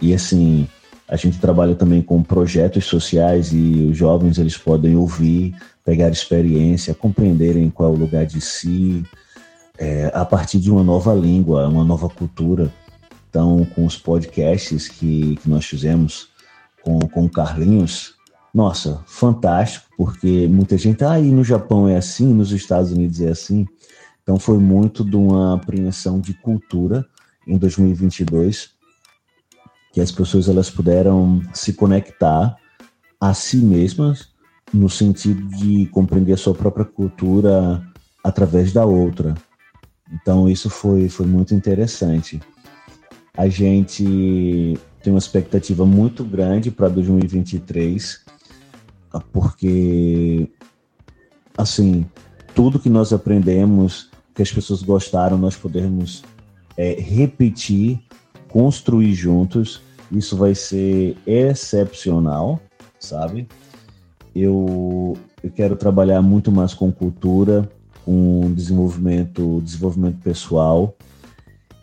E 0.00 0.14
assim, 0.14 0.66
a 1.08 1.16
gente 1.16 1.38
trabalha 1.38 1.74
também 1.74 2.00
com 2.00 2.22
projetos 2.22 2.84
sociais 2.84 3.52
e 3.52 3.88
os 3.90 3.96
jovens 3.96 4.38
eles 4.38 4.56
podem 4.56 4.96
ouvir, 4.96 5.54
pegar 5.84 6.10
experiência, 6.10 6.94
compreenderem 6.94 7.70
qual 7.70 7.92
é 7.92 7.96
o 7.96 7.98
lugar 7.98 8.26
de 8.26 8.40
si, 8.40 9.04
é, 9.78 10.10
a 10.14 10.24
partir 10.24 10.58
de 10.58 10.70
uma 10.70 10.82
nova 10.82 11.14
língua, 11.14 11.68
uma 11.68 11.84
nova 11.84 12.08
cultura. 12.08 12.72
Então, 13.30 13.66
com 13.74 13.84
os 13.84 13.96
podcasts 13.96 14.88
que, 14.88 15.36
que 15.36 15.48
nós 15.48 15.64
fizemos 15.64 16.28
com, 16.82 16.98
com 16.98 17.24
o 17.24 17.30
Carlinhos, 17.30 18.17
nossa, 18.52 19.02
fantástico, 19.06 19.86
porque 19.96 20.48
muita 20.48 20.76
gente, 20.76 21.04
ah, 21.04 21.18
e 21.18 21.30
no 21.30 21.44
Japão 21.44 21.88
é 21.88 21.96
assim, 21.96 22.32
nos 22.32 22.52
Estados 22.52 22.92
Unidos 22.92 23.20
é 23.20 23.28
assim. 23.28 23.66
Então, 24.22 24.38
foi 24.38 24.58
muito 24.58 25.04
de 25.04 25.16
uma 25.16 25.54
apreensão 25.54 26.20
de 26.20 26.34
cultura 26.34 27.06
em 27.46 27.56
2022 27.56 28.76
que 29.92 30.00
as 30.00 30.12
pessoas 30.12 30.48
elas 30.48 30.70
puderam 30.70 31.42
se 31.52 31.72
conectar 31.72 32.56
a 33.20 33.34
si 33.34 33.56
mesmas 33.56 34.28
no 34.72 34.88
sentido 34.88 35.42
de 35.56 35.86
compreender 35.86 36.34
a 36.34 36.36
sua 36.36 36.54
própria 36.54 36.84
cultura 36.84 37.82
através 38.22 38.72
da 38.72 38.84
outra. 38.84 39.34
Então 40.12 40.48
isso 40.48 40.70
foi 40.70 41.08
foi 41.08 41.26
muito 41.26 41.54
interessante. 41.54 42.40
A 43.36 43.48
gente 43.48 44.78
tem 45.02 45.12
uma 45.12 45.18
expectativa 45.18 45.86
muito 45.86 46.24
grande 46.24 46.70
para 46.70 46.88
2023, 46.88 48.20
porque 49.32 50.48
assim 51.56 52.06
tudo 52.54 52.78
que 52.78 52.90
nós 52.90 53.12
aprendemos, 53.12 54.10
que 54.34 54.42
as 54.42 54.50
pessoas 54.50 54.82
gostaram, 54.82 55.38
nós 55.38 55.56
podemos 55.56 56.24
é, 56.76 56.94
repetir, 56.94 58.00
construir 58.48 59.14
juntos 59.14 59.80
isso 60.10 60.36
vai 60.36 60.54
ser 60.54 61.16
excepcional, 61.26 62.60
sabe? 62.98 63.46
Eu, 64.34 65.16
eu 65.42 65.50
quero 65.50 65.76
trabalhar 65.76 66.22
muito 66.22 66.50
mais 66.50 66.72
com 66.72 66.90
cultura, 66.90 67.70
com 68.04 68.52
desenvolvimento, 68.54 69.60
desenvolvimento 69.62 70.18
pessoal. 70.22 70.96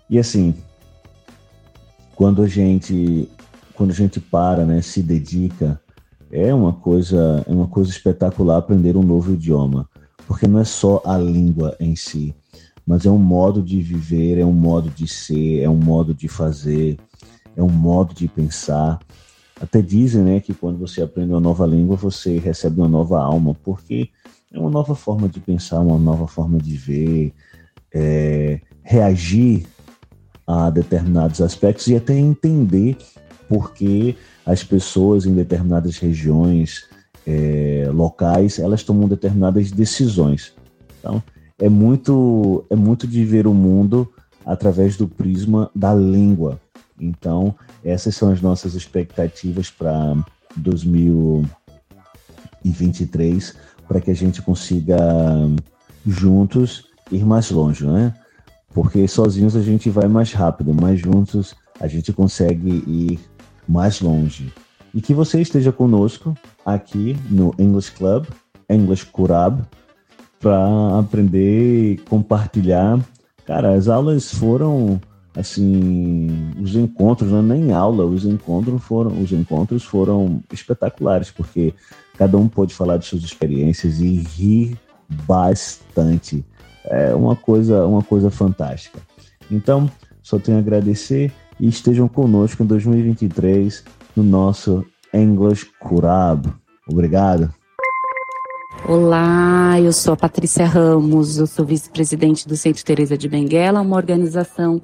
E 0.10 0.18
assim, 0.18 0.56
quando 2.16 2.42
a 2.42 2.48
gente 2.48 3.30
quando 3.76 3.92
a 3.92 3.94
gente 3.94 4.22
para, 4.22 4.66
né, 4.66 4.82
se 4.82 5.04
dedica, 5.04 5.80
é 6.36 6.54
uma 6.54 6.74
coisa, 6.74 7.44
é 7.48 7.52
uma 7.52 7.68
coisa 7.68 7.90
espetacular 7.90 8.58
aprender 8.58 8.98
um 8.98 9.04
novo 9.04 9.34
idioma, 9.34 9.90
porque 10.28 10.48
não 10.48 10.60
é 10.60 10.66
só 10.66 11.02
a 11.06 11.18
língua 11.18 11.76
em 11.80 11.96
si, 11.96 12.36
mas 12.86 13.06
é 13.06 13.10
um 13.10 13.18
modo 13.18 13.64
de 13.64 13.82
viver, 13.82 14.38
é 14.38 14.46
um 14.46 14.52
modo 14.52 14.90
de 14.90 15.08
ser, 15.08 15.62
é 15.62 15.70
um 15.70 15.78
modo 15.78 16.14
de 16.14 16.28
fazer, 16.28 16.98
é 17.56 17.64
um 17.64 17.70
modo 17.70 18.14
de 18.14 18.28
pensar. 18.28 19.00
Até 19.60 19.82
dizem 19.82 20.24
né, 20.24 20.40
que 20.42 20.54
quando 20.54 20.78
você 20.78 21.02
aprende 21.02 21.32
uma 21.32 21.40
nova 21.40 21.66
língua, 21.66 21.96
você 21.96 22.38
recebe 22.38 22.82
uma 22.82 22.90
nova 22.90 23.22
alma, 23.22 23.56
porque 23.64 24.10
é 24.52 24.60
uma 24.60 24.70
nova 24.70 24.94
forma 24.94 25.30
de 25.30 25.40
pensar, 25.40 25.80
uma 25.80 25.98
nova 25.98 26.28
forma 26.28 26.58
de 26.58 26.76
ver, 26.76 27.34
é, 27.94 28.60
reagir 28.84 29.66
a 30.46 30.70
determinados 30.70 31.42
aspectos 31.42 31.88
e 31.88 31.96
até 31.96 32.14
entender 32.14 32.98
por 33.48 33.74
que 33.74 34.16
as 34.46 34.64
pessoas 34.64 35.26
em 35.26 35.34
determinadas 35.34 35.98
regiões 35.98 36.86
é, 37.26 37.90
locais 37.92 38.60
elas 38.60 38.84
tomam 38.84 39.08
determinadas 39.08 39.72
decisões. 39.72 40.54
Então 41.00 41.24
é 41.58 41.70
muito 41.70 42.66
é 42.70 42.76
muito 42.76 43.08
de 43.08 43.24
ver 43.24 43.48
o 43.48 43.54
mundo 43.54 44.12
através 44.46 44.98
do 44.98 45.08
prisma 45.08 45.72
da 45.74 45.94
língua. 45.94 46.60
Então, 47.00 47.56
essas 47.84 48.16
são 48.16 48.32
as 48.32 48.42
nossas 48.42 48.74
expectativas 48.74 49.70
para 49.70 50.18
2023, 50.56 53.54
para 53.88 54.00
que 54.00 54.10
a 54.12 54.16
gente 54.16 54.42
consiga 54.42 54.98
juntos 56.06 56.86
ir 57.12 57.26
mais 57.26 57.52
longe, 57.52 57.86
né? 57.86 58.14
Porque 58.74 59.06
sozinhos 59.08 59.56
a 59.56 59.62
gente 59.62 59.90
vai 59.90 60.08
mais 60.08 60.34
rápido, 60.34 60.74
mas 60.74 61.00
juntos 61.00 61.56
a 61.80 61.88
gente 61.88 62.12
consegue 62.14 62.84
ir 62.88 63.20
mais 63.68 64.02
longe. 64.02 64.52
E 64.94 65.02
que 65.02 65.14
você 65.14 65.42
esteja 65.42 65.72
conosco 65.72 66.34
aqui 66.66 67.18
no 67.30 67.54
English 67.60 67.92
Club, 67.92 68.26
English 68.70 69.06
Curab, 69.08 69.62
para 70.40 71.00
aprender 71.00 72.00
compartilhar. 72.08 73.00
Cara, 73.46 73.74
as 73.74 73.88
aulas 73.88 74.34
foram 74.34 75.00
assim, 75.36 76.52
os 76.62 76.76
encontros, 76.76 77.30
não 77.30 77.40
é 77.40 77.42
nem 77.42 77.74
aula, 77.74 78.06
os 78.06 78.26
encontros 78.26 78.82
foram, 78.84 79.22
os 79.22 79.32
encontros 79.32 79.84
foram 79.84 80.42
espetaculares, 80.52 81.30
porque 81.30 81.74
cada 82.18 82.38
um 82.38 82.48
pôde 82.48 82.74
falar 82.74 82.98
de 82.98 83.06
suas 83.06 83.24
experiências 83.24 84.00
e 84.00 84.16
rir 84.16 84.80
bastante. 85.28 86.46
É 86.86 87.14
uma 87.14 87.36
coisa, 87.36 87.86
uma 87.86 88.02
coisa 88.02 88.30
fantástica. 88.30 89.00
Então, 89.52 89.90
só 90.24 90.40
tenho 90.40 90.58
a 90.58 90.62
agradecer 90.62 91.32
e 91.60 91.68
estejam 91.68 92.08
conosco 92.08 92.64
em 92.64 92.66
2023 92.66 93.84
no 94.16 94.24
nosso 94.24 94.86
English 95.14 95.68
Curab. 95.80 96.52
Obrigado. 96.88 97.54
Olá, 98.88 99.80
eu 99.80 99.92
sou 99.92 100.14
a 100.14 100.18
Patrícia 100.18 100.66
Ramos, 100.66 101.38
eu 101.40 101.48
sou 101.48 101.66
vice-presidente 101.66 102.48
do 102.48 102.56
Centro 102.56 102.84
Teresa 102.86 103.18
de 103.18 103.28
Benguela, 103.28 103.82
uma 103.82 103.96
organização 103.96 104.82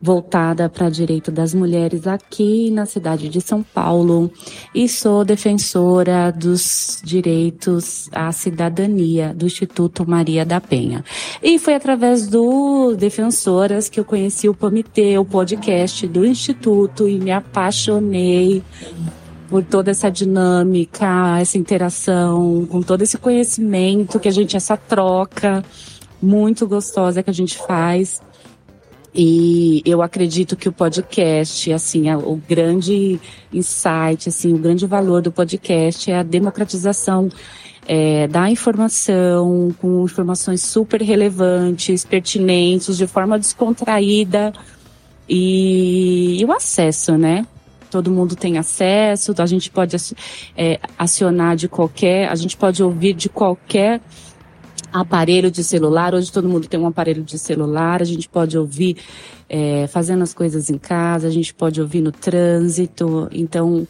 voltada 0.00 0.68
para 0.68 0.88
direito 0.88 1.30
das 1.30 1.54
mulheres 1.54 2.06
aqui 2.06 2.70
na 2.70 2.86
cidade 2.86 3.28
de 3.28 3.40
São 3.40 3.62
Paulo 3.62 4.30
e 4.74 4.88
sou 4.88 5.24
defensora 5.24 6.30
dos 6.30 7.00
direitos 7.02 8.08
à 8.12 8.30
cidadania 8.32 9.34
do 9.34 9.46
Instituto 9.46 10.08
Maria 10.08 10.44
da 10.44 10.60
Penha. 10.60 11.04
E 11.42 11.58
foi 11.58 11.74
através 11.74 12.26
do 12.26 12.94
Defensoras 12.94 13.88
que 13.88 13.98
eu 13.98 14.04
conheci 14.04 14.48
o 14.48 14.54
Comitê, 14.54 15.18
o 15.18 15.24
podcast 15.24 16.06
do 16.06 16.24
Instituto 16.24 17.08
e 17.08 17.18
me 17.18 17.30
apaixonei 17.30 18.62
por 19.48 19.62
toda 19.64 19.90
essa 19.90 20.10
dinâmica, 20.10 21.38
essa 21.40 21.56
interação, 21.56 22.66
com 22.68 22.82
todo 22.82 23.02
esse 23.02 23.16
conhecimento 23.16 24.18
que 24.18 24.28
a 24.28 24.32
gente, 24.32 24.56
essa 24.56 24.76
troca 24.76 25.64
muito 26.20 26.66
gostosa 26.66 27.22
que 27.22 27.30
a 27.30 27.32
gente 27.32 27.56
faz. 27.58 28.20
E 29.18 29.82
eu 29.86 30.02
acredito 30.02 30.54
que 30.56 30.68
o 30.68 30.72
podcast, 30.72 31.72
assim, 31.72 32.12
o 32.14 32.36
grande 32.36 33.18
insight, 33.50 34.28
assim, 34.28 34.52
o 34.52 34.58
grande 34.58 34.84
valor 34.86 35.22
do 35.22 35.32
podcast 35.32 36.10
é 36.10 36.18
a 36.18 36.22
democratização 36.22 37.30
é, 37.88 38.28
da 38.28 38.50
informação, 38.50 39.74
com 39.80 40.04
informações 40.04 40.60
super 40.60 41.00
relevantes, 41.00 42.04
pertinentes, 42.04 42.98
de 42.98 43.06
forma 43.06 43.38
descontraída 43.38 44.52
e, 45.26 46.38
e 46.38 46.44
o 46.44 46.52
acesso, 46.52 47.16
né? 47.16 47.46
Todo 47.90 48.10
mundo 48.10 48.36
tem 48.36 48.58
acesso, 48.58 49.32
a 49.38 49.46
gente 49.46 49.70
pode 49.70 49.96
é, 50.54 50.78
acionar 50.98 51.56
de 51.56 51.68
qualquer, 51.68 52.28
a 52.28 52.34
gente 52.34 52.54
pode 52.54 52.82
ouvir 52.82 53.14
de 53.14 53.30
qualquer 53.30 54.02
aparelho 54.92 55.50
de 55.50 55.62
celular. 55.62 56.14
Hoje 56.14 56.30
todo 56.30 56.48
mundo 56.48 56.68
tem 56.68 56.78
um 56.78 56.86
aparelho 56.86 57.22
de 57.22 57.38
celular, 57.38 58.00
a 58.00 58.04
gente 58.04 58.28
pode 58.28 58.56
ouvir 58.56 58.96
é, 59.48 59.86
fazendo 59.86 60.22
as 60.22 60.34
coisas 60.34 60.70
em 60.70 60.78
casa, 60.78 61.28
a 61.28 61.30
gente 61.30 61.54
pode 61.54 61.80
ouvir 61.80 62.00
no 62.00 62.12
trânsito. 62.12 63.28
Então, 63.32 63.86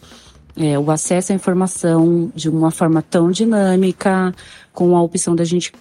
é, 0.57 0.79
o 0.79 0.91
acesso 0.91 1.33
à 1.33 1.35
informação 1.35 2.31
de 2.35 2.49
uma 2.49 2.71
forma 2.71 3.03
tão 3.03 3.31
dinâmica, 3.31 4.35
com 4.73 4.97
a 4.97 5.03
opção 5.03 5.35
da 5.35 5.45
gente 5.45 5.73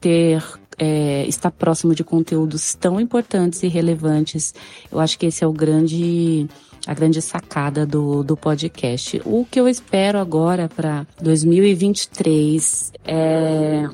ter 0.00 0.42
é, 0.78 1.26
estar 1.26 1.50
próximo 1.50 1.94
de 1.94 2.04
conteúdos 2.04 2.74
tão 2.74 3.00
importantes 3.00 3.62
e 3.62 3.68
relevantes. 3.68 4.54
Eu 4.90 5.00
acho 5.00 5.18
que 5.18 5.26
esse 5.26 5.42
é 5.42 5.46
o 5.46 5.52
grande 5.52 6.48
a 6.86 6.94
grande 6.94 7.20
sacada 7.20 7.84
do, 7.84 8.22
do 8.22 8.34
podcast. 8.34 9.20
O 9.26 9.44
que 9.44 9.60
eu 9.60 9.68
espero 9.68 10.18
agora 10.18 10.70
para 10.74 11.06
2023 11.20 12.92
é 13.04 13.88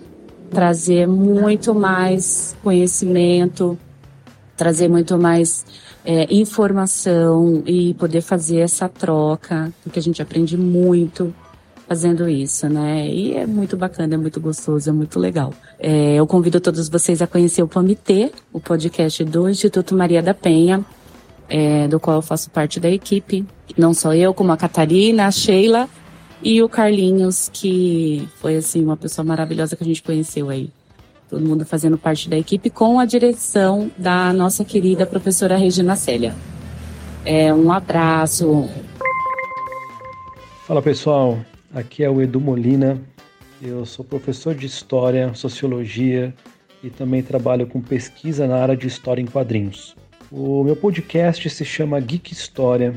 trazer 0.54 1.06
muito 1.06 1.74
mais 1.74 2.56
conhecimento, 2.62 3.76
trazer 4.56 4.88
muito 4.88 5.18
mais 5.18 5.66
é, 6.04 6.32
informação 6.32 7.62
e 7.66 7.92
poder 7.94 8.20
fazer 8.20 8.58
essa 8.58 8.88
troca, 8.88 9.72
porque 9.82 9.98
a 9.98 10.02
gente 10.02 10.22
aprende 10.22 10.56
muito 10.56 11.34
fazendo 11.88 12.28
isso, 12.28 12.68
né? 12.68 13.06
E 13.08 13.34
é 13.34 13.46
muito 13.46 13.76
bacana, 13.76 14.14
é 14.14 14.16
muito 14.16 14.40
gostoso, 14.40 14.88
é 14.88 14.92
muito 14.92 15.18
legal. 15.18 15.52
É, 15.78 16.14
eu 16.14 16.26
convido 16.26 16.60
todos 16.60 16.88
vocês 16.88 17.20
a 17.20 17.26
conhecer 17.26 17.62
o 17.62 17.68
PAMITê, 17.68 18.32
o 18.52 18.60
podcast 18.60 19.22
do 19.24 19.48
Instituto 19.48 19.94
Maria 19.94 20.22
da 20.22 20.32
Penha, 20.32 20.84
é, 21.48 21.86
do 21.88 22.00
qual 22.00 22.16
eu 22.16 22.22
faço 22.22 22.50
parte 22.50 22.80
da 22.80 22.88
equipe. 22.88 23.44
Não 23.76 23.92
só 23.92 24.14
eu, 24.14 24.32
como 24.32 24.52
a 24.52 24.56
Catarina, 24.56 25.26
a 25.26 25.30
Sheila 25.30 25.88
e 26.44 26.62
o 26.62 26.68
Carlinhos, 26.68 27.50
que 27.50 28.28
foi 28.36 28.56
assim 28.56 28.84
uma 28.84 28.98
pessoa 28.98 29.24
maravilhosa 29.24 29.74
que 29.74 29.82
a 29.82 29.86
gente 29.86 30.02
conheceu 30.02 30.50
aí 30.50 30.70
todo 31.30 31.44
mundo 31.44 31.64
fazendo 31.64 31.96
parte 31.96 32.28
da 32.28 32.36
equipe, 32.36 32.68
com 32.68 33.00
a 33.00 33.06
direção 33.06 33.90
da 33.96 34.30
nossa 34.30 34.62
querida 34.62 35.06
professora 35.06 35.56
Regina 35.56 35.96
Célia. 35.96 36.34
É, 37.24 37.52
um 37.52 37.72
abraço. 37.72 38.68
Fala 40.66 40.82
pessoal, 40.82 41.38
aqui 41.74 42.04
é 42.04 42.10
o 42.10 42.20
Edu 42.20 42.38
Molina. 42.38 43.00
Eu 43.62 43.86
sou 43.86 44.04
professor 44.04 44.54
de 44.54 44.66
História, 44.66 45.32
Sociologia 45.32 46.34
e 46.82 46.90
também 46.90 47.22
trabalho 47.22 47.66
com 47.66 47.80
pesquisa 47.80 48.46
na 48.46 48.56
área 48.56 48.76
de 48.76 48.86
História 48.86 49.22
em 49.22 49.26
quadrinhos. 49.26 49.96
O 50.30 50.62
meu 50.62 50.76
podcast 50.76 51.48
se 51.48 51.64
chama 51.64 51.98
Geek 52.00 52.34
História 52.34 52.94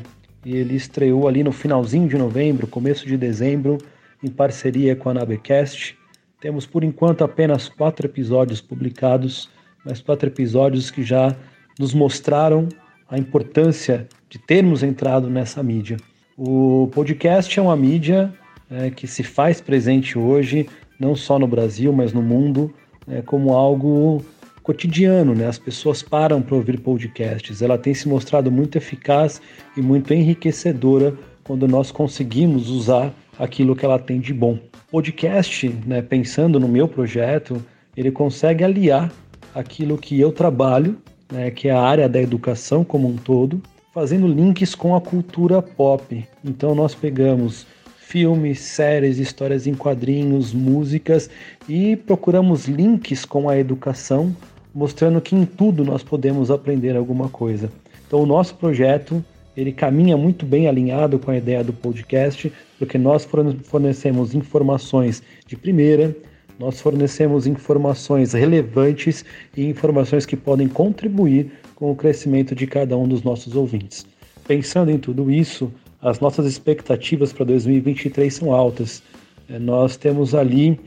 e 0.47 0.55
ele 0.55 0.75
estreou 0.75 1.27
ali 1.27 1.43
no 1.43 1.51
finalzinho 1.51 2.07
de 2.07 2.17
novembro, 2.17 2.67
começo 2.67 3.05
de 3.05 3.17
dezembro, 3.17 3.77
em 4.23 4.29
parceria 4.29 4.95
com 4.95 5.09
a 5.09 5.13
Nabecast 5.13 5.97
temos 6.39 6.67
por 6.67 6.83
enquanto 6.83 7.23
apenas 7.23 7.67
quatro 7.67 8.05
episódios 8.05 8.61
publicados, 8.61 9.49
mas 9.83 10.01
quatro 10.01 10.29
episódios 10.29 10.91
que 10.91 11.03
já 11.03 11.35
nos 11.79 11.93
mostraram 11.93 12.69
a 13.09 13.17
importância 13.17 14.07
de 14.29 14.37
termos 14.37 14.83
entrado 14.83 15.29
nessa 15.29 15.63
mídia. 15.63 15.97
O 16.37 16.89
podcast 16.93 17.57
é 17.59 17.61
uma 17.61 17.75
mídia 17.75 18.31
é, 18.69 18.91
que 18.91 19.07
se 19.07 19.23
faz 19.23 19.59
presente 19.59 20.17
hoje, 20.17 20.69
não 20.99 21.15
só 21.15 21.39
no 21.39 21.47
Brasil, 21.47 21.91
mas 21.91 22.13
no 22.13 22.21
mundo, 22.21 22.71
é, 23.07 23.21
como 23.23 23.53
algo 23.53 24.23
cotidiano, 24.67 25.33
né? 25.33 25.47
As 25.47 25.57
pessoas 25.57 26.03
param 26.03 26.41
para 26.41 26.53
ouvir 26.53 26.77
podcasts. 26.81 27.61
Ela 27.61 27.77
tem 27.77 27.93
se 27.93 28.05
mostrado 28.05 28.51
muito 28.51 28.77
eficaz 28.77 29.41
e 29.77 29.81
muito 29.81 30.13
enriquecedora 30.13 31.13
quando 31.41 31.65
nós 31.69 31.89
conseguimos 31.89 32.69
usar 32.69 33.13
aquilo 33.39 33.77
que 33.77 33.85
ela 33.85 33.97
tem 33.97 34.19
de 34.19 34.33
bom. 34.33 34.59
Podcast, 34.91 35.69
né, 35.85 36.01
pensando 36.01 36.59
no 36.59 36.67
meu 36.67 36.85
projeto, 36.85 37.63
ele 37.95 38.11
consegue 38.11 38.61
aliar 38.61 39.09
aquilo 39.55 39.97
que 39.97 40.19
eu 40.19 40.33
trabalho, 40.33 40.97
né, 41.31 41.49
que 41.49 41.69
é 41.69 41.71
a 41.71 41.81
área 41.81 42.09
da 42.09 42.21
educação 42.21 42.83
como 42.83 43.07
um 43.07 43.15
todo, 43.15 43.61
fazendo 43.93 44.27
links 44.27 44.75
com 44.75 44.93
a 44.97 44.99
cultura 44.99 45.61
pop. 45.61 46.27
Então 46.43 46.75
nós 46.75 46.93
pegamos 46.93 47.65
filmes, 47.99 48.59
séries, 48.59 49.17
histórias 49.17 49.65
em 49.65 49.73
quadrinhos, 49.73 50.53
músicas 50.53 51.29
e 51.69 51.95
procuramos 51.95 52.65
links 52.65 53.23
com 53.23 53.47
a 53.47 53.57
educação, 53.57 54.35
mostrando 54.77 55.19
que 55.19 55.35
em 55.35 55.43
tudo 55.43 55.83
nós 55.83 56.03
podemos 56.03 56.51
aprender 56.51 56.95
alguma 56.95 57.29
coisa. 57.29 57.71
Então 58.05 58.21
o 58.21 58.27
nosso 58.27 58.53
projeto 58.53 59.25
ele 59.55 59.71
caminha 59.71 60.15
muito 60.15 60.45
bem 60.45 60.67
alinhado 60.67 61.17
com 61.17 61.31
a 61.31 61.37
ideia 61.37 61.63
do 61.63 61.73
podcast, 61.73 62.53
porque 62.77 62.95
nós 62.95 63.27
fornecemos 63.63 64.35
informações 64.35 65.23
de 65.47 65.57
primeira, 65.57 66.15
nós 66.59 66.79
fornecemos 66.79 67.47
informações 67.47 68.33
relevantes 68.33 69.25
e 69.55 69.65
informações 69.65 70.27
que 70.27 70.37
podem 70.37 70.67
contribuir 70.67 71.51
com 71.73 71.91
o 71.91 71.95
crescimento 71.95 72.53
de 72.53 72.67
cada 72.67 72.95
um 72.95 73.07
dos 73.07 73.23
nossos 73.23 73.55
ouvintes. 73.55 74.05
Pensando 74.47 74.91
em 74.91 74.99
tudo 74.99 75.31
isso, 75.31 75.71
as 75.99 76.19
nossas 76.19 76.45
expectativas 76.45 77.33
para 77.33 77.45
2023 77.45 78.31
são 78.31 78.53
altas. 78.53 79.01
É, 79.49 79.57
nós 79.57 79.97
temos 79.97 80.35
ali 80.35 80.79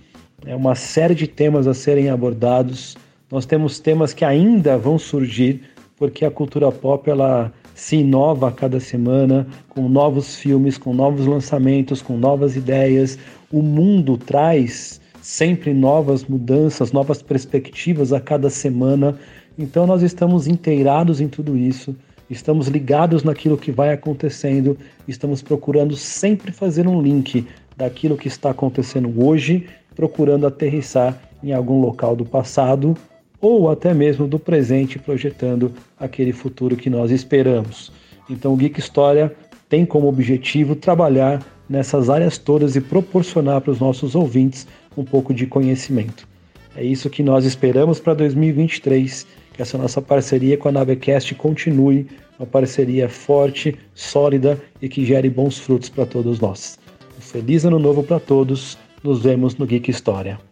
é, 0.46 0.55
uma 0.55 0.76
série 0.76 1.16
de 1.16 1.26
temas 1.26 1.66
a 1.66 1.74
serem 1.74 2.09
abordados. 2.09 2.96
Nós 3.31 3.47
temos 3.47 3.79
temas 3.79 4.12
que 4.12 4.25
ainda 4.25 4.77
vão 4.77 4.99
surgir, 4.99 5.62
porque 5.97 6.25
a 6.25 6.31
cultura 6.33 6.73
pop 6.73 7.09
ela 7.09 7.53
se 7.77 7.97
inova 7.97 8.49
a 8.49 8.53
cada 8.53 8.81
semana 8.81 9.47
com 9.69 9.88
novos 9.88 10.37
filmes, 10.37 10.77
com 10.77 10.93
novos 10.93 11.27
lançamentos, 11.27 12.03
com 12.03 12.16
novas 12.16 12.57
ideias. 12.57 13.16
O 13.53 13.62
mundo 13.62 14.19
traz 14.19 15.01
sempre 15.23 15.73
novas 15.73 16.25
mudanças, 16.25 16.90
novas 16.90 17.23
perspectivas 17.23 18.12
a 18.12 18.21
cada 18.21 18.51
semana. 18.51 19.16
Então 19.57 19.87
nós 19.87 20.03
estamos 20.03 20.49
inteirados 20.49 21.21
em 21.21 21.29
tudo 21.29 21.57
isso, 21.57 21.95
estamos 22.29 22.66
ligados 22.66 23.23
naquilo 23.23 23.57
que 23.57 23.71
vai 23.71 23.93
acontecendo, 23.93 24.77
estamos 25.07 25.40
procurando 25.40 25.95
sempre 25.95 26.51
fazer 26.51 26.88
um 26.88 27.01
link 27.01 27.47
daquilo 27.77 28.16
que 28.16 28.27
está 28.27 28.51
acontecendo 28.51 29.25
hoje, 29.25 29.69
procurando 29.95 30.49
aterrissar 30.49 31.16
em 31.45 31.53
algum 31.53 31.81
local 31.81 32.16
do 32.16 32.25
passado 32.25 32.97
ou 33.40 33.70
até 33.70 33.94
mesmo 33.94 34.26
do 34.26 34.38
presente, 34.38 34.98
projetando 34.98 35.72
aquele 35.98 36.33
futuro 36.33 36.76
que 36.76 36.90
nós 36.90 37.11
esperamos. 37.11 37.90
Então, 38.29 38.53
o 38.53 38.57
Geek 38.57 38.79
História 38.79 39.35
tem 39.68 39.87
como 39.87 40.09
objetivo 40.09 40.74
trabalhar 40.74 41.42
nessas 41.68 42.11
áreas 42.11 42.37
todas 42.37 42.74
e 42.74 42.81
proporcionar 42.81 43.61
para 43.61 43.70
os 43.70 43.79
nossos 43.79 44.14
ouvintes 44.14 44.66
um 44.96 45.05
pouco 45.05 45.33
de 45.33 45.46
conhecimento. 45.46 46.29
É 46.76 46.85
isso 46.85 47.09
que 47.09 47.22
nós 47.22 47.44
esperamos 47.44 48.00
para 48.00 48.14
2023, 48.14 49.26
que 49.53 49.62
essa 49.62 49.79
nossa 49.79 50.03
parceria 50.03 50.57
com 50.57 50.68
a 50.68 50.72
Navecast 50.72 51.35
continue, 51.35 52.07
uma 52.38 52.46
parceria 52.46 53.09
forte, 53.09 53.76
sólida 53.94 54.61
e 54.81 54.88
que 54.88 55.05
gere 55.05 55.29
bons 55.29 55.59
frutos 55.59 55.88
para 55.88 56.07
todos 56.07 56.40
nós. 56.40 56.79
Um 57.16 57.20
feliz 57.20 57.64
ano 57.64 57.79
novo 57.79 58.03
para 58.03 58.18
todos, 58.18 58.79
nos 59.03 59.22
vemos 59.22 59.57
no 59.57 59.66
Geek 59.66 59.90
História. 59.90 60.50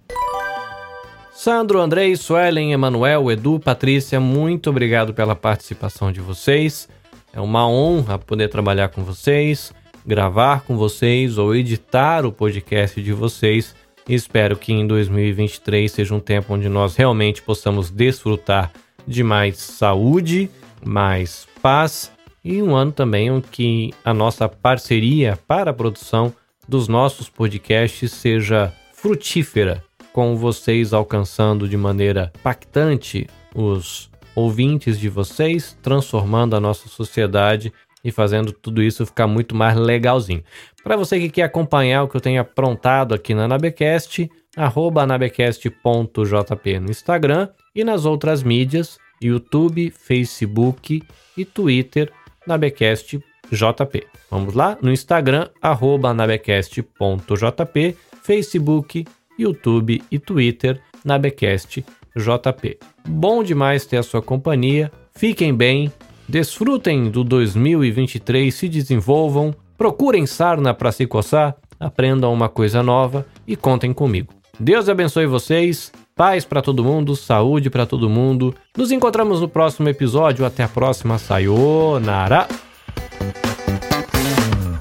Sandro, 1.39 1.81
Andrei, 1.81 2.17
Suelen, 2.17 2.73
Emanuel, 2.73 3.31
Edu, 3.31 3.61
Patrícia, 3.61 4.19
muito 4.19 4.71
obrigado 4.71 5.15
pela 5.15 5.37
participação 5.37 6.11
de 6.11 6.21
vocês. 6.21 6.89
É 7.33 7.41
uma 7.41 7.65
honra 7.65 8.19
poder 8.19 8.49
trabalhar 8.49 8.89
com 8.89 9.05
vocês, 9.05 9.73
gravar 10.05 10.63
com 10.63 10.77
vocês 10.77 11.39
ou 11.39 11.55
editar 11.55 12.27
o 12.27 12.33
podcast 12.33 13.01
de 13.01 13.13
vocês. 13.13 13.73
Espero 14.09 14.57
que 14.57 14.73
em 14.73 14.85
2023 14.85 15.93
seja 15.93 16.13
um 16.13 16.19
tempo 16.19 16.55
onde 16.55 16.69
nós 16.69 16.97
realmente 16.97 17.41
possamos 17.41 17.89
desfrutar 17.89 18.73
de 19.07 19.23
mais 19.23 19.59
saúde, 19.59 20.51
mais 20.85 21.47
paz 21.63 22.11
e 22.45 22.61
um 22.61 22.75
ano 22.75 22.91
também 22.91 23.29
em 23.29 23.41
que 23.41 23.95
a 24.05 24.13
nossa 24.13 24.49
parceria 24.49 25.39
para 25.47 25.71
a 25.71 25.75
produção 25.75 26.35
dos 26.67 26.89
nossos 26.89 27.29
podcasts 27.29 28.11
seja 28.11 28.75
frutífera 28.93 29.87
com 30.19 30.35
vocês 30.35 30.93
alcançando 30.93 31.69
de 31.69 31.77
maneira 31.77 32.33
impactante 32.41 33.29
os 33.55 34.11
ouvintes 34.35 34.99
de 34.99 35.09
vocês, 35.09 35.79
transformando 35.81 36.57
a 36.57 36.61
nossa 36.61 36.89
sociedade 36.89 37.73
e 38.03 38.11
fazendo 38.11 38.51
tudo 38.51 38.83
isso 38.83 39.07
ficar 39.07 39.29
muito 39.29 39.55
mais 39.55 39.77
legalzinho. 39.77 40.43
Para 40.83 40.97
você 40.97 41.21
que 41.21 41.31
quer 41.31 41.45
acompanhar 41.45 42.03
o 42.03 42.09
que 42.09 42.17
eu 42.17 42.21
tenho 42.21 42.41
aprontado 42.41 43.15
aqui 43.15 43.33
na 43.33 43.45
Anabecast, 43.45 44.29
arroba 44.57 45.03
anabecast.jp 45.03 46.81
no 46.81 46.91
Instagram 46.91 47.51
e 47.73 47.85
nas 47.85 48.05
outras 48.05 48.43
mídias, 48.43 48.99
YouTube, 49.23 49.89
Facebook 49.93 51.01
e 51.37 51.45
Twitter 51.45 52.11
Nabecast 52.45 53.21
JP. 53.53 54.05
Vamos 54.29 54.53
lá? 54.53 54.77
No 54.83 54.91
Instagram, 54.91 55.49
arroba 55.63 56.13
nabecast.jp, 56.13 57.97
Facebook, 58.21 59.05
YouTube 59.39 60.03
e 60.11 60.19
Twitter, 60.19 60.81
nabecastjp. 61.05 62.79
Bom 63.07 63.43
demais 63.43 63.87
ter 63.87 63.99
a 63.99 64.03
sua 64.03 64.21
companhia. 64.21 64.91
Fiquem 65.15 65.55
bem, 65.55 65.93
desfrutem 66.29 67.11
do 67.11 67.23
2023, 67.25 68.55
se 68.55 68.69
desenvolvam, 68.69 69.55
procurem 69.77 70.27
sarna 70.27 70.75
para 70.75 70.93
se 70.93 71.07
coçar, 71.07 71.57
aprendam 71.79 72.33
uma 72.33 72.49
coisa 72.49 72.83
nova 72.83 73.27
e 73.47 73.57
contem 73.57 73.93
comigo. 73.93 74.33
Deus 74.59 74.89
abençoe 74.89 75.27
vocês. 75.27 75.93
Paz 76.17 76.45
para 76.45 76.61
todo 76.61 76.83
mundo, 76.83 77.15
saúde 77.15 77.71
para 77.71 77.87
todo 77.87 78.11
mundo. 78.11 78.53
Nos 78.77 78.91
encontramos 78.91 79.41
no 79.41 79.49
próximo 79.49 79.89
episódio. 79.89 80.45
Até 80.45 80.65
a 80.65 80.69
próxima. 80.69 81.17
Sayonara. 81.17 82.49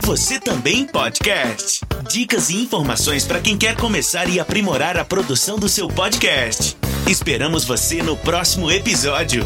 Você 0.07 0.39
também 0.39 0.85
podcast. 0.85 1.81
Dicas 2.09 2.49
e 2.49 2.55
informações 2.55 3.25
para 3.25 3.41
quem 3.41 3.57
quer 3.57 3.75
começar 3.75 4.29
e 4.29 4.39
aprimorar 4.39 4.95
a 4.95 5.03
produção 5.03 5.59
do 5.59 5.67
seu 5.67 5.89
podcast. 5.89 6.77
Esperamos 7.05 7.65
você 7.65 8.01
no 8.01 8.15
próximo 8.15 8.71
episódio. 8.71 9.45